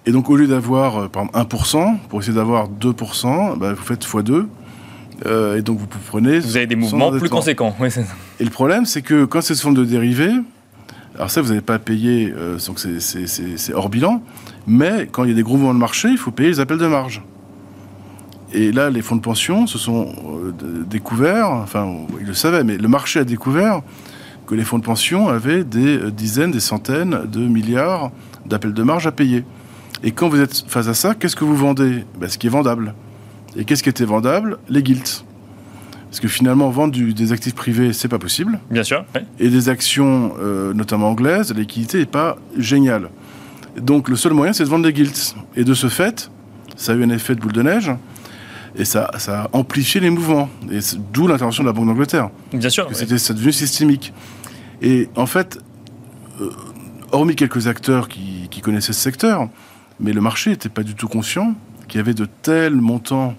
Et 0.07 0.11
donc, 0.11 0.29
au 0.29 0.37
lieu 0.37 0.47
d'avoir, 0.47 0.97
euh, 0.97 1.07
par 1.09 1.23
exemple, 1.23 1.55
1%, 1.57 1.97
pour 2.07 2.21
essayer 2.21 2.33
d'avoir 2.33 2.69
2%, 2.69 3.57
bah, 3.57 3.73
vous 3.73 3.83
faites 3.83 4.05
x2. 4.05 4.47
Euh, 5.25 5.57
et 5.57 5.61
donc, 5.61 5.79
vous 5.79 5.87
prenez. 6.07 6.39
Vous 6.39 6.55
avez 6.55 6.65
des 6.65 6.77
mouvements 6.77 7.11
plus 7.11 7.27
conséquents. 7.27 7.75
et 8.39 8.43
le 8.43 8.49
problème, 8.49 8.85
c'est 8.85 9.01
que 9.01 9.25
quand 9.25 9.41
c'est 9.41 9.53
sous 9.53 9.63
forme 9.63 9.75
de 9.75 9.83
dérivés, 9.83 10.31
alors 11.15 11.29
ça, 11.29 11.41
vous 11.41 11.49
n'avez 11.49 11.61
pas 11.61 11.73
à 11.73 11.79
payer, 11.79 12.33
euh, 12.37 12.57
donc 12.67 12.79
c'est 12.79 13.73
hors 13.73 13.89
bilan. 13.89 14.23
Mais 14.67 15.07
quand 15.11 15.23
il 15.23 15.29
y 15.29 15.33
a 15.33 15.35
des 15.35 15.43
gros 15.43 15.55
mouvements 15.55 15.73
de 15.73 15.79
marché, 15.79 16.09
il 16.09 16.17
faut 16.17 16.31
payer 16.31 16.49
les 16.49 16.59
appels 16.59 16.77
de 16.77 16.87
marge. 16.87 17.23
Et 18.53 18.71
là, 18.71 18.89
les 18.89 19.01
fonds 19.01 19.15
de 19.15 19.21
pension 19.21 19.67
se 19.67 19.77
sont 19.77 20.07
euh, 20.07 20.85
découverts, 20.89 21.49
enfin, 21.49 21.89
ils 22.19 22.27
le 22.27 22.33
savaient, 22.33 22.63
mais 22.63 22.77
le 22.77 22.87
marché 22.87 23.19
a 23.19 23.23
découvert 23.23 23.81
que 24.45 24.55
les 24.55 24.63
fonds 24.63 24.79
de 24.79 24.83
pension 24.83 25.27
avaient 25.27 25.63
des 25.63 25.97
euh, 25.97 26.11
dizaines, 26.11 26.51
des 26.51 26.59
centaines 26.59 27.21
de 27.29 27.39
milliards 27.39 28.11
d'appels 28.45 28.73
de 28.73 28.83
marge 28.83 29.07
à 29.07 29.11
payer. 29.11 29.43
Et 30.03 30.11
quand 30.11 30.29
vous 30.29 30.39
êtes 30.39 30.63
face 30.67 30.87
à 30.87 30.93
ça, 30.93 31.15
qu'est-ce 31.15 31.35
que 31.35 31.43
vous 31.43 31.55
vendez? 31.55 32.05
Ben, 32.19 32.29
Ce 32.29 32.37
qui 32.37 32.47
est 32.47 32.51
vendable. 32.51 32.93
Et 33.57 33.65
qu'est-ce 33.65 33.83
qui 33.83 33.89
était 33.89 34.05
vendable? 34.05 34.57
Les 34.69 34.83
gilts. 34.83 35.25
Parce 36.09 36.19
que 36.21 36.27
finalement, 36.27 36.69
vendre 36.69 36.97
des 36.97 37.31
actifs 37.33 37.55
privés, 37.55 37.91
c'est 37.91 38.07
pas 38.07 38.19
possible. 38.19 38.59
Bien 38.71 38.83
sûr. 38.83 39.03
Et 39.39 39.49
des 39.49 39.67
actions, 39.67 40.33
euh, 40.39 40.73
notamment 40.73 41.09
anglaises, 41.09 41.53
la 41.53 41.59
liquidité 41.59 41.99
n'est 41.99 42.05
pas 42.05 42.37
géniale. 42.57 43.09
Donc 43.77 44.09
le 44.09 44.15
seul 44.15 44.33
moyen, 44.33 44.53
c'est 44.53 44.63
de 44.63 44.69
vendre 44.69 44.89
des 44.89 44.95
gilts. 44.95 45.35
Et 45.55 45.63
de 45.63 45.73
ce 45.73 45.87
fait, 45.87 46.29
ça 46.75 46.93
a 46.93 46.95
eu 46.95 47.03
un 47.03 47.09
effet 47.09 47.35
de 47.35 47.39
boule 47.39 47.53
de 47.53 47.61
neige. 47.61 47.91
Et 48.75 48.85
ça, 48.85 49.09
ça 49.17 49.43
a 49.43 49.49
amplifié 49.53 49.99
les 49.99 50.09
mouvements. 50.09 50.49
Et 50.71 50.79
d'où 51.13 51.27
l'intervention 51.27 51.63
de 51.63 51.69
la 51.69 51.73
Banque 51.73 51.87
d'Angleterre. 51.87 52.29
Bien 52.53 52.69
sûr. 52.69 52.87
C'était 52.93 53.15
devenu 53.33 53.51
systémique. 53.51 54.13
Et 54.81 55.09
en 55.15 55.25
fait, 55.25 55.59
euh, 56.41 56.51
hormis 57.11 57.35
quelques 57.35 57.67
acteurs 57.67 58.07
qui, 58.07 58.47
qui, 58.51 58.61
connaissaient 58.61 58.93
ce 58.93 59.01
secteur, 59.01 59.49
mais 59.99 60.13
le 60.13 60.21
marché 60.21 60.51
n'était 60.51 60.69
pas 60.69 60.83
du 60.83 60.93
tout 60.93 61.07
conscient 61.07 61.55
qu'il 61.87 61.97
y 61.97 62.01
avait 62.01 62.13
de 62.13 62.25
tels 62.25 62.75
montants 62.75 63.35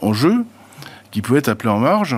en 0.00 0.12
jeu 0.12 0.44
qui 1.10 1.22
pouvaient 1.22 1.40
être 1.40 1.48
appelés 1.48 1.70
en 1.70 1.78
marge. 1.78 2.16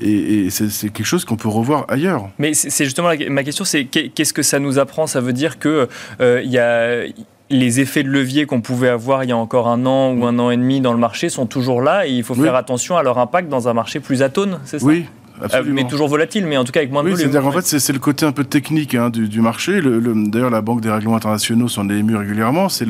Et, 0.00 0.50
c'est 0.50 0.88
quelque 0.90 1.06
chose 1.06 1.24
qu'on 1.24 1.36
peut 1.36 1.48
revoir 1.48 1.84
ailleurs. 1.88 2.28
Mais 2.38 2.54
c'est 2.54 2.84
justement 2.84 3.10
ma 3.28 3.44
question, 3.44 3.64
c'est 3.64 3.84
qu'est-ce 3.84 4.32
que 4.32 4.42
ça 4.42 4.58
nous 4.58 4.78
apprend? 4.78 5.06
Ça 5.06 5.20
veut 5.20 5.32
dire 5.32 5.58
que 5.58 5.88
euh, 6.20 6.42
il 6.44 6.50
y 6.50 6.58
a 6.58 7.04
les 7.50 7.80
effets 7.80 8.02
de 8.02 8.08
levier 8.08 8.46
qu'on 8.46 8.60
pouvait 8.60 8.88
avoir 8.88 9.22
il 9.22 9.30
y 9.30 9.32
a 9.32 9.36
encore 9.36 9.68
un 9.68 9.86
an 9.86 10.12
ou 10.12 10.24
un 10.26 10.38
an 10.38 10.50
et 10.50 10.56
demi 10.56 10.80
dans 10.80 10.92
le 10.92 10.98
marché 10.98 11.28
sont 11.28 11.46
toujours 11.46 11.82
là 11.82 12.06
et 12.06 12.10
il 12.10 12.24
faut 12.24 12.34
faire 12.34 12.54
attention 12.54 12.96
à 12.96 13.02
leur 13.02 13.18
impact 13.18 13.48
dans 13.48 13.68
un 13.68 13.74
marché 13.74 14.00
plus 14.00 14.22
atone, 14.22 14.58
c'est 14.64 14.78
ça? 14.78 14.86
Oui, 14.86 15.06
Absolument. 15.42 15.74
mais 15.74 15.86
toujours 15.86 16.08
volatile, 16.08 16.46
mais 16.46 16.56
en 16.56 16.64
tout 16.64 16.72
cas 16.72 16.80
avec 16.80 16.92
moins 16.92 17.02
de 17.02 17.10
oui, 17.10 17.16
C'est-à-dire 17.16 17.42
qu'en 17.42 17.52
fait, 17.52 17.78
c'est 17.78 17.92
le 17.92 17.98
côté 17.98 18.24
un 18.24 18.32
peu 18.32 18.44
technique 18.44 18.94
hein, 18.94 19.10
du, 19.10 19.40
marché. 19.40 19.80
Le, 19.80 20.00
D'ailleurs, 20.28 20.50
la 20.50 20.60
Banque 20.60 20.80
des 20.80 20.90
règlements 20.90 21.16
internationaux 21.16 21.68
s'en 21.68 21.88
est 21.90 21.98
émue 21.98 22.16
régulièrement. 22.16 22.68
C'est 22.68 22.86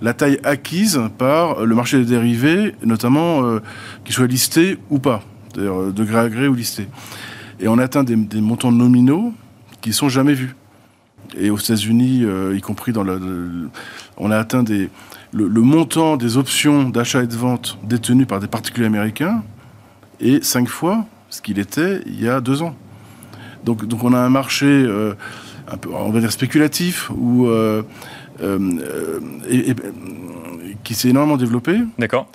la 0.00 0.14
taille 0.14 0.38
acquise 0.44 1.00
par 1.18 1.64
le 1.64 1.74
marché 1.74 1.98
des 1.98 2.04
dérivés, 2.04 2.74
notamment 2.84 3.44
euh, 3.44 3.60
qu'ils 4.04 4.14
soient 4.14 4.26
listés 4.26 4.78
ou 4.90 4.98
pas 4.98 5.22
c'est-à-dire 5.52 5.80
euh, 5.80 5.92
de 5.92 6.04
gré 6.04 6.18
à 6.18 6.28
gré 6.28 6.48
ou 6.48 6.54
listé. 6.54 6.86
Et 7.58 7.68
on 7.68 7.78
atteint 7.78 8.04
des, 8.04 8.16
montants 8.40 8.72
nominaux 8.72 9.34
qui 9.80 9.92
sont 9.92 10.08
jamais 10.08 10.34
vus. 10.34 10.54
Et 11.36 11.50
aux 11.50 11.58
États-Unis, 11.58 12.24
euh, 12.24 12.56
y 12.56 12.60
compris 12.60 12.92
dans 12.92 13.04
on 14.16 14.30
a 14.30 14.36
atteint 14.36 14.62
des, 14.62 14.90
le, 15.32 15.48
montant 15.48 16.16
des 16.16 16.36
options 16.36 16.88
d'achat 16.88 17.22
et 17.22 17.26
de 17.26 17.36
vente 17.36 17.78
détenues 17.84 18.26
par 18.26 18.40
des 18.40 18.48
particuliers 18.48 18.86
américains 18.86 19.42
est 20.20 20.42
cinq 20.42 20.68
fois 20.68 21.06
ce 21.28 21.40
qu'il 21.40 21.58
était 21.58 22.00
il 22.06 22.20
y 22.20 22.28
a 22.28 22.40
deux 22.40 22.62
ans. 22.62 22.74
Donc, 23.64 23.86
donc 23.86 24.02
on 24.02 24.12
a 24.14 24.18
un 24.18 24.30
marché 24.30 24.66
euh, 24.66 25.14
un 25.68 25.76
peu, 25.76 25.90
on 25.92 26.10
va 26.10 26.20
dire 26.20 26.32
spéculatif 26.32 27.10
ou 27.10 27.48
qui 30.82 30.94
s'est 30.94 31.10
énormément 31.10 31.36
développé. 31.36 31.78
D'accord. 31.98 32.26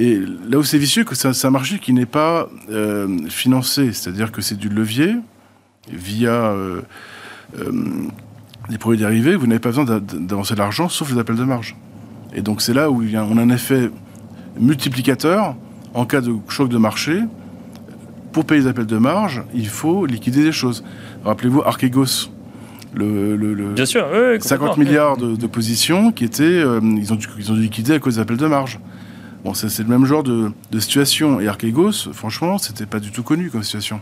Et 0.00 0.20
là 0.48 0.58
où 0.58 0.62
c'est 0.62 0.78
vicieux, 0.78 1.04
c'est 1.12 1.44
un 1.44 1.50
marché 1.50 1.80
qui 1.80 1.92
n'est 1.92 2.06
pas 2.06 2.48
euh, 2.70 3.18
financé, 3.28 3.92
c'est-à-dire 3.92 4.30
que 4.30 4.40
c'est 4.40 4.54
du 4.54 4.68
levier 4.68 5.16
via 5.92 6.30
euh, 6.30 6.82
euh, 7.58 7.72
des 8.68 8.78
produits 8.78 9.00
dérivés. 9.00 9.34
Vous 9.34 9.48
n'avez 9.48 9.58
pas 9.58 9.70
besoin 9.70 9.84
d'avancer 9.84 10.54
de 10.54 10.60
l'argent, 10.60 10.88
sauf 10.88 11.10
les 11.10 11.18
appels 11.18 11.34
de 11.34 11.42
marge. 11.42 11.76
Et 12.32 12.42
donc 12.42 12.62
c'est 12.62 12.74
là 12.74 12.92
où 12.92 13.02
il 13.02 13.10
y 13.10 13.16
a, 13.16 13.24
on 13.24 13.38
a 13.38 13.42
un 13.42 13.50
effet 13.50 13.90
multiplicateur 14.60 15.56
en 15.94 16.06
cas 16.06 16.20
de 16.20 16.32
choc 16.48 16.68
de 16.68 16.78
marché. 16.78 17.22
Pour 18.30 18.44
payer 18.44 18.60
les 18.60 18.66
appels 18.68 18.86
de 18.86 18.98
marge, 18.98 19.42
il 19.52 19.66
faut 19.66 20.06
liquider 20.06 20.44
des 20.44 20.52
choses. 20.52 20.84
Rappelez-vous 21.24 21.62
Archegos. 21.62 22.30
Le, 22.94 23.36
le, 23.36 23.74
Bien 23.74 23.84
sûr, 23.84 24.06
50 24.38 24.76
milliards 24.76 25.16
de, 25.16 25.46
positions 25.46 26.12
qui 26.12 26.24
étaient, 26.24 26.60
ils, 26.62 27.12
ont 27.12 27.16
dû, 27.16 27.26
ils 27.36 27.50
ont 27.50 27.54
dû 27.54 27.62
liquider 27.62 27.94
à 27.94 27.98
cause 27.98 28.14
des 28.14 28.20
appels 28.20 28.36
de 28.36 28.46
marge 28.46 28.78
Bon, 29.44 29.54
c'est 29.54 29.78
le 29.78 29.88
même 29.88 30.04
genre 30.04 30.22
de, 30.22 30.50
de 30.70 30.80
situation. 30.80 31.40
Et 31.40 31.48
Archegos, 31.48 32.12
franchement, 32.12 32.58
c'était 32.58 32.86
pas 32.86 33.00
du 33.00 33.10
tout 33.10 33.22
connu 33.22 33.50
comme 33.50 33.62
situation. 33.62 34.00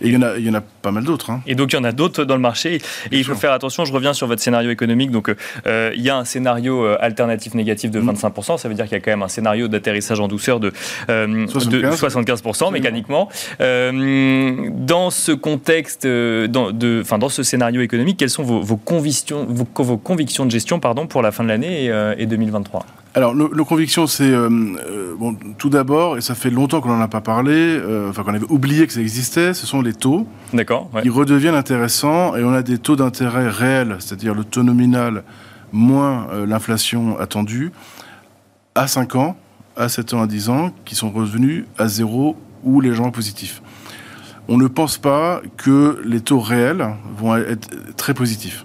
Et 0.00 0.08
il 0.08 0.14
y 0.14 0.16
en 0.16 0.22
a, 0.22 0.36
il 0.36 0.44
y 0.44 0.50
en 0.50 0.54
a 0.54 0.60
pas 0.60 0.90
mal 0.90 1.04
d'autres. 1.04 1.30
Hein. 1.30 1.40
Et 1.46 1.54
donc 1.54 1.72
il 1.72 1.76
y 1.76 1.78
en 1.78 1.84
a 1.84 1.92
d'autres 1.92 2.24
dans 2.24 2.34
le 2.34 2.40
marché. 2.40 2.80
Et 3.12 3.18
il 3.18 3.24
faut 3.24 3.34
faire 3.34 3.52
attention, 3.52 3.84
je 3.84 3.92
reviens 3.92 4.12
sur 4.12 4.26
votre 4.26 4.42
scénario 4.42 4.70
économique. 4.70 5.10
Donc 5.10 5.32
euh, 5.66 5.92
il 5.94 6.02
y 6.02 6.10
a 6.10 6.16
un 6.16 6.24
scénario 6.24 6.84
euh, 6.84 6.96
alternatif 7.00 7.54
négatif 7.54 7.90
de 7.90 8.00
25%. 8.00 8.54
Mm. 8.54 8.58
Ça 8.58 8.68
veut 8.68 8.74
dire 8.74 8.86
qu'il 8.86 8.94
y 8.94 8.96
a 8.96 9.00
quand 9.00 9.12
même 9.12 9.22
un 9.22 9.28
scénario 9.28 9.68
d'atterrissage 9.68 10.18
en 10.18 10.28
douceur 10.28 10.58
de, 10.58 10.72
75. 11.06 11.74
Euh, 11.74 11.90
de 11.90 11.96
75% 11.96 12.72
mécaniquement. 12.72 13.28
dans 13.60 15.10
ce 15.10 15.32
contexte, 15.32 16.06
dans, 16.06 16.72
de, 16.72 17.00
enfin, 17.02 17.18
dans 17.18 17.28
ce 17.28 17.42
scénario 17.42 17.80
économique, 17.80 18.18
quelles 18.18 18.30
sont 18.30 18.42
vos, 18.42 18.60
vos 18.60 18.76
convictions, 18.76 19.46
vos, 19.48 19.66
vos, 19.84 19.96
convictions 19.96 20.44
de 20.44 20.50
gestion 20.50 20.80
pardon, 20.80 21.06
pour 21.06 21.22
la 21.22 21.30
fin 21.30 21.44
de 21.44 21.48
l'année 21.48 21.84
et, 21.84 22.22
et 22.22 22.26
2023 22.26 22.84
alors, 23.16 23.32
nos, 23.36 23.64
convictions, 23.64 24.08
c'est 24.08 24.24
euh, 24.24 24.48
euh, 24.50 25.14
bon, 25.16 25.36
tout 25.56 25.70
d'abord, 25.70 26.18
et 26.18 26.20
ça 26.20 26.34
fait 26.34 26.50
longtemps 26.50 26.80
qu'on 26.80 26.88
n'en 26.88 27.00
a 27.00 27.06
pas 27.06 27.20
parlé, 27.20 27.52
euh, 27.54 28.10
enfin 28.10 28.24
qu'on 28.24 28.34
avait 28.34 28.50
oublié 28.50 28.88
que 28.88 28.92
ça 28.92 29.00
existait, 29.00 29.54
ce 29.54 29.68
sont 29.68 29.82
les 29.82 29.92
taux. 29.92 30.26
D'accord. 30.52 30.90
Ils 31.04 31.12
redeviennent 31.12 31.54
intéressants 31.54 32.34
et 32.34 32.42
on 32.42 32.52
a 32.52 32.62
des 32.62 32.78
taux 32.78 32.96
d'intérêt 32.96 33.48
réels, 33.48 33.96
c'est-à-dire 34.00 34.34
le 34.34 34.42
taux 34.42 34.64
nominal 34.64 35.22
moins 35.70 36.26
l'inflation 36.46 37.18
attendue, 37.18 37.70
à 38.74 38.88
5 38.88 39.14
ans, 39.16 39.36
à 39.76 39.88
7 39.88 40.14
ans, 40.14 40.22
à 40.22 40.26
10 40.26 40.48
ans, 40.48 40.72
qui 40.84 40.96
sont 40.96 41.10
revenus 41.10 41.64
à 41.78 41.88
zéro 41.88 42.36
ou 42.62 42.80
légèrement 42.80 43.10
positifs. 43.10 43.62
On 44.48 44.56
ne 44.56 44.66
pense 44.66 44.98
pas 44.98 45.40
que 45.56 46.00
les 46.04 46.20
taux 46.20 46.40
réels 46.40 46.86
vont 47.16 47.36
être 47.36 47.68
très 47.96 48.14
positifs 48.14 48.64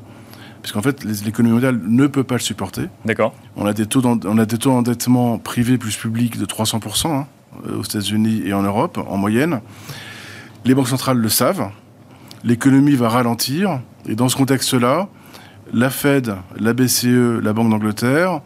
puisqu'en 0.72 0.84
fait, 0.84 1.04
l'économie 1.26 1.54
mondiale 1.54 1.80
ne 1.84 2.06
peut 2.06 2.24
pas 2.24 2.36
le 2.36 2.42
supporter. 2.42 2.90
D'accord. 3.04 3.34
On 3.56 3.66
a 3.66 3.74
des 3.74 3.88
taux 3.88 4.02
d'endettement 4.02 5.40
privé 5.40 5.80
plus 5.80 5.98
public 5.98 6.38
de 6.38 6.46
300% 6.46 7.08
hein, 7.08 7.26
euh, 7.68 7.80
aux 7.80 7.84
États-Unis 7.84 8.44
et 8.46 8.54
en 8.54 8.62
Europe, 8.62 9.00
en 9.08 9.18
moyenne. 9.18 9.62
Les 10.66 10.76
banques 10.76 10.90
centrales 10.90 11.18
le 11.18 11.30
savent. 11.30 11.72
L'économie 12.44 12.94
va 12.94 13.10
ralentir. 13.10 13.82
Et 14.08 14.14
dans 14.14 14.30
ce 14.30 14.36
contexte-là, 14.36 15.08
la 15.74 15.90
Fed, 15.90 16.36
la 16.60 16.74
BCE, 16.74 17.42
la 17.42 17.52
Banque 17.52 17.72
d'Angleterre 17.72 18.42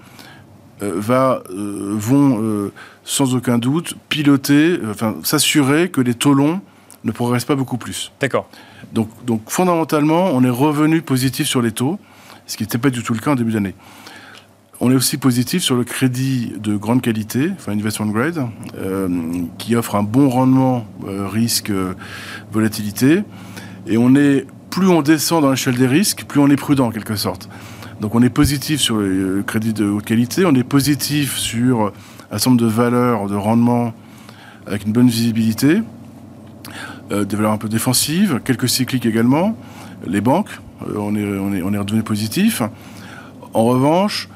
euh, 0.81 0.93
va, 0.95 1.43
euh, 1.49 1.93
vont 1.97 2.71
sans 3.03 3.35
aucun 3.35 3.57
doute 3.57 3.95
piloter, 4.07 4.79
enfin 4.89 5.15
s'assurer 5.23 5.89
que 5.89 5.99
les 5.99 6.13
taux 6.13 6.33
longs 6.33 6.61
ne 7.03 7.11
progressent 7.11 7.43
pas 7.43 7.55
beaucoup 7.55 7.77
plus. 7.77 8.13
D'accord. 8.21 8.47
Donc, 8.93 9.09
donc 9.25 9.41
fondamentalement, 9.47 10.27
on 10.27 10.41
est 10.41 10.49
revenu 10.49 11.01
positif 11.01 11.47
sur 11.47 11.61
les 11.61 11.73
taux, 11.73 11.99
ce 12.45 12.57
qui 12.57 12.63
n'était 12.63 12.77
pas 12.77 12.89
du 12.89 13.03
tout 13.03 13.13
le 13.13 13.19
cas 13.19 13.31
en 13.31 13.35
début 13.35 13.51
d'année. 13.51 13.75
On 14.85 14.91
est 14.91 14.95
aussi 14.95 15.17
positif 15.17 15.63
sur 15.63 15.75
le 15.75 15.83
crédit 15.83 16.51
de 16.61 16.75
grande 16.75 17.01
qualité, 17.01 17.51
enfin 17.55 17.71
investment 17.71 18.07
grade, 18.07 18.45
euh, 18.77 19.07
qui 19.57 19.75
offre 19.75 19.95
un 19.95 20.03
bon 20.03 20.27
rendement 20.27 20.85
euh, 21.07 21.27
risque 21.27 21.69
euh, 21.69 21.93
volatilité. 22.51 23.23
Et 23.87 23.97
on 23.97 24.13
est 24.15 24.45
plus 24.71 24.89
on 24.89 25.01
descend 25.01 25.43
dans 25.43 25.51
l'échelle 25.51 25.75
des 25.75 25.87
risques, 25.87 26.25
plus 26.27 26.41
on 26.41 26.49
est 26.49 26.57
prudent 26.57 26.87
en 26.87 26.91
quelque 26.91 27.15
sorte. 27.15 27.47
Donc 28.01 28.13
on 28.15 28.21
est 28.23 28.29
positif 28.29 28.81
sur 28.81 28.97
le 28.97 29.43
crédit 29.47 29.71
de 29.71 29.85
haute 29.85 30.03
qualité, 30.03 30.45
on 30.45 30.53
est 30.55 30.63
positif 30.63 31.37
sur 31.37 31.93
un 32.31 32.37
certain 32.37 32.49
nombre 32.49 32.63
de 32.63 32.67
valeurs 32.67 33.27
de 33.27 33.35
rendement 33.35 33.93
avec 34.67 34.85
une 34.85 34.91
bonne 34.91 35.07
visibilité. 35.07 35.81
Des 37.09 37.35
valeurs 37.35 37.51
un 37.51 37.57
peu 37.57 37.69
défensives, 37.69 38.41
quelques 38.43 38.67
cycliques 38.67 39.05
également, 39.05 39.55
les 40.07 40.19
banques, 40.19 40.49
on, 40.95 41.15
est, 41.15 41.25
on, 41.25 41.53
est, 41.53 41.61
on 41.61 41.73
est 41.73 41.77
redevenu 41.77 42.03
positif. 42.03 42.61
En 43.53 43.63
revanche, 43.65 44.29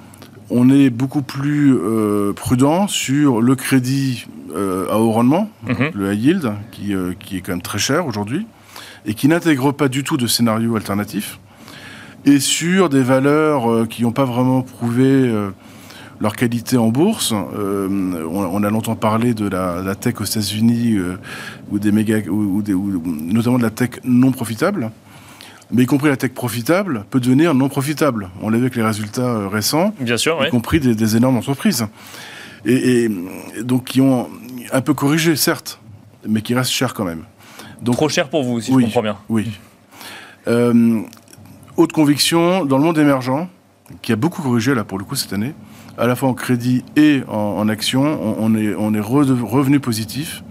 on 0.49 0.69
est 0.69 0.89
beaucoup 0.89 1.21
plus 1.21 1.75
euh, 1.75 2.33
prudent 2.33 2.87
sur 2.87 3.41
le 3.41 3.55
crédit 3.55 4.27
à 4.89 4.97
haut 4.97 5.11
rendement, 5.11 5.51
mhm. 5.67 5.91
le 5.93 6.11
high 6.11 6.23
yield, 6.23 6.53
qui, 6.71 6.91
qui, 7.19 7.37
est 7.37 7.41
quand 7.41 7.51
même 7.51 7.61
très 7.61 7.77
cher 7.77 8.07
aujourd'hui, 8.07 8.47
et 9.05 9.13
qui 9.13 9.27
n'intègre 9.27 9.71
pas 9.71 9.87
du 9.87 10.03
tout 10.03 10.17
de 10.17 10.25
scénario 10.25 10.75
alternatif, 10.75 11.37
et 12.25 12.39
sur 12.39 12.89
des 12.89 13.03
valeurs 13.03 13.87
qui 13.87 14.01
n'ont 14.01 14.13
pas 14.13 14.25
vraiment 14.25 14.63
prouvé 14.63 15.31
leur 16.19 16.35
qualité 16.35 16.77
en 16.77 16.89
bourse. 16.89 17.33
Euh, 17.33 18.25
on, 18.29 18.63
a 18.63 18.69
longtemps 18.69 18.95
parlé 18.95 19.33
de 19.33 19.47
la, 19.47 19.95
tech 19.95 20.19
aux 20.19 20.25
États-Unis 20.25 20.95
euh, 20.95 21.17
ou 21.71 21.79
des 21.79 21.91
méga, 21.91 22.19
ou, 22.29 22.63
notamment 23.05 23.57
de 23.57 23.63
la 23.63 23.69
tech 23.69 23.91
non 24.03 24.31
profitable. 24.31 24.91
Mais 25.71 25.83
y 25.83 25.85
compris 25.85 26.09
la 26.09 26.17
tech 26.17 26.31
profitable 26.31 27.05
peut 27.09 27.19
devenir 27.19 27.53
non 27.53 27.69
profitable. 27.69 28.29
On 28.41 28.49
l'a 28.49 28.57
vu 28.57 28.63
avec 28.63 28.75
les 28.75 28.83
résultats 28.83 29.21
euh, 29.21 29.47
récents, 29.47 29.93
Bien 29.99 30.17
sûr, 30.17 30.45
y 30.45 30.49
compris 30.49 30.79
des, 30.79 31.15
énormes 31.15 31.37
entreprises. 31.37 31.87
Et, 32.65 33.09
donc 33.61 33.85
qui 33.85 34.01
ont 34.01 34.29
un 34.71 34.81
peu 34.81 34.93
corrigé, 34.93 35.35
certes, 35.35 35.79
mais 36.27 36.41
qui 36.41 36.53
restent 36.53 36.71
chers 36.71 36.93
quand 36.93 37.05
même. 37.05 37.23
Donc, 37.81 37.95
Trop 37.95 38.09
cher 38.09 38.29
pour 38.29 38.43
vous, 38.43 38.59
si 38.59 38.71
je 38.71 38.77
comprends 38.77 39.01
bien. 39.01 39.17
Oui. 39.29 39.51
haute 40.47 41.91
conviction, 41.91 42.65
dans 42.65 42.77
le 42.77 42.83
monde 42.83 42.97
émergent, 42.97 43.47
qui 44.01 44.11
a 44.11 44.15
beaucoup 44.15 44.41
corrigé 44.41 44.73
là 44.73 44.83
pour 44.83 44.97
le 44.97 45.05
coup 45.05 45.15
cette 45.15 45.33
année, 45.33 45.53
à 45.97 46.07
la 46.07 46.15
fois 46.15 46.29
en 46.29 46.33
crédit 46.33 46.83
et 46.95 47.21
en, 47.27 47.67
action, 47.69 48.35
on, 48.39 48.55
est, 48.55 48.75
on 48.77 48.93
est 48.93 48.99
revenu 48.99 49.79
positif. 49.79 50.43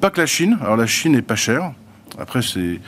Pas 0.00 0.10
que 0.10 0.20
la 0.20 0.26
Chine. 0.26 0.58
Alors 0.60 0.76
la 0.76 0.86
Chine 0.86 1.12
n'est 1.12 1.22
pas 1.22 1.36
chère. 1.36 1.72
Après, 2.18 2.42
c'est, 2.42 2.80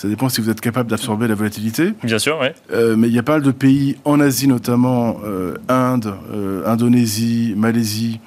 ça 0.00 0.08
dépend 0.08 0.30
si 0.30 0.40
vous 0.40 0.48
êtes 0.48 0.62
capable 0.62 0.88
d'absorber 0.88 1.28
la 1.28 1.34
volatilité. 1.34 1.92
Bien 2.02 2.18
sûr, 2.18 2.38
oui. 2.40 2.46
Euh, 2.72 2.96
mais 2.96 3.08
il 3.08 3.12
y 3.12 3.18
a 3.18 3.22
pas 3.22 3.32
mal 3.32 3.42
de 3.42 3.50
pays 3.50 3.98
en 4.06 4.18
Asie, 4.18 4.48
notamment 4.48 5.18
euh, 5.26 5.58
Inde, 5.68 6.14
euh, 6.32 6.66
Indonésie, 6.66 7.52
Malaisie, 7.54 8.18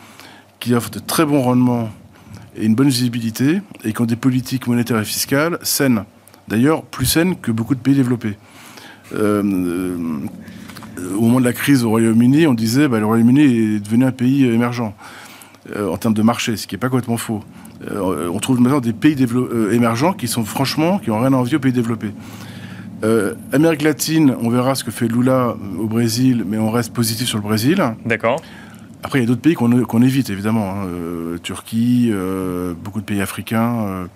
qui 0.59 0.75
offrent 0.75 0.91
de 0.91 0.99
très 0.99 1.25
bons 1.25 1.41
rendements 1.41 1.89
et 2.55 2.65
une 2.67 2.75
bonne 2.75 2.89
visibilité 2.89 3.63
et 3.83 3.91
qui 3.91 3.99
ont 3.99 4.05
des 4.05 4.15
politiques 4.15 4.67
monétaires 4.67 4.99
et 4.99 5.03
fiscales 5.03 5.57
saines. 5.63 6.03
D'ailleurs, 6.47 6.83
plus 6.83 7.07
saines 7.07 7.35
que 7.37 7.51
beaucoup 7.51 7.73
de 7.73 7.79
pays 7.79 7.95
développés 7.95 8.37
au 9.11 9.43
moment 11.21 11.39
de 11.39 11.45
la 11.45 11.53
crise 11.53 11.83
au 11.83 11.89
Royaume-Uni, 11.89 12.45
on 12.45 12.53
disait 12.53 12.83
que 12.83 12.87
bah, 12.89 12.99
le 12.99 13.07
Royaume-Uni 13.07 13.41
est 13.41 13.79
devenu 13.79 14.05
un 14.05 14.11
pays 14.11 14.45
émergent 14.45 14.93
en 15.75 15.97
termes 15.97 16.13
de 16.13 16.21
marché, 16.21 16.55
ce 16.55 16.67
qui 16.67 16.75
n'est 16.75 16.79
pas 16.79 16.89
complètement 16.89 17.17
faux. 17.17 17.43
Euh, 17.91 18.29
on 18.33 18.39
trouve 18.39 18.61
maintenant 18.61 18.79
des 18.79 18.93
pays 18.93 19.15
euh, 19.33 19.71
émergents 19.71 20.13
qui 20.13 20.27
sont 20.27 20.45
franchement, 20.45 20.99
qui 20.99 21.09
n'ont 21.09 21.19
rien 21.19 21.33
à 21.33 21.37
envier 21.37 21.57
aux 21.57 21.61
pays 21.61 21.73
développés. 21.73 22.11
Amérique 23.51 23.81
latine, 23.81 24.33
on 24.41 24.49
verra 24.49 24.75
ce 24.75 24.85
que 24.85 24.91
fait 24.91 25.09
Lula 25.09 25.57
au 25.77 25.87
Brésil, 25.87 26.45
mais 26.47 26.57
on 26.57 26.71
reste 26.71 26.93
positif 26.93 27.27
sur 27.27 27.37
le 27.37 27.43
Brésil. 27.43 27.83
D'accord. 28.05 28.41
Après, 29.03 29.19
il 29.19 29.23
y 29.23 29.25
a 29.25 29.27
d'autres 29.27 29.41
pays 29.41 29.55
qu'on 29.55 30.01
évite, 30.01 30.29
évidemment. 30.29 30.71
Hein. 30.71 30.87
Turquie, 31.43 32.13
beaucoup 32.81 33.01
de 33.01 33.05
pays 33.05 33.21
africains. 33.21 34.07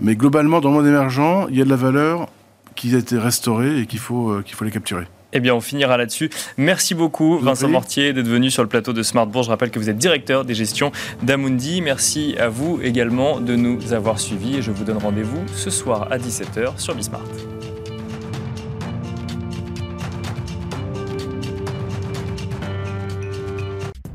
mais 0.00 0.14
globalement, 0.14 0.60
dans 0.60 0.68
le 0.68 0.76
monde 0.76 0.86
émergent, 0.86 1.48
il 1.50 1.56
y 1.56 1.60
a 1.60 1.64
de 1.64 1.70
la 1.70 1.74
valeur 1.74 2.28
qui 2.76 2.94
a 2.94 2.98
été 2.98 3.18
restaurée 3.18 3.80
et 3.80 3.86
qu'il 3.86 3.98
faut, 3.98 4.40
qu'il 4.44 4.54
faut 4.54 4.64
les 4.64 4.70
capturer. 4.70 5.08
Eh 5.32 5.40
bien, 5.40 5.54
on 5.54 5.60
finira 5.60 5.96
là-dessus. 5.96 6.30
Merci 6.56 6.94
beaucoup, 6.94 7.38
Vincent 7.38 7.68
Mortier, 7.68 8.12
d'être 8.12 8.28
venu 8.28 8.50
sur 8.50 8.62
le 8.62 8.68
plateau 8.68 8.92
de 8.92 9.02
Smartbourg. 9.02 9.44
Je 9.44 9.50
rappelle 9.50 9.70
que 9.70 9.78
vous 9.78 9.90
êtes 9.90 9.98
directeur 9.98 10.44
des 10.44 10.54
gestions 10.54 10.92
d'Amundi. 11.22 11.80
Merci 11.82 12.34
à 12.38 12.48
vous 12.48 12.80
également 12.82 13.40
de 13.40 13.54
nous 13.54 13.92
avoir 13.92 14.18
suivis 14.18 14.56
et 14.56 14.62
je 14.62 14.70
vous 14.70 14.84
donne 14.84 14.98
rendez-vous 14.98 15.42
ce 15.54 15.70
soir 15.70 16.08
à 16.10 16.18
17h 16.18 16.78
sur 16.78 16.94
Bismart. 16.94 17.22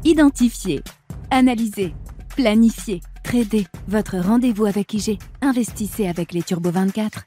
Identifier, 0.04 0.84
analyser, 1.32 1.93
planifier, 2.36 3.01
trader. 3.23 3.65
Votre 3.88 4.17
rendez-vous 4.17 4.65
avec 4.65 4.93
IG. 4.93 5.17
Investissez 5.41 6.08
avec 6.08 6.32
les 6.32 6.43
Turbo 6.43 6.69
24. 6.69 7.23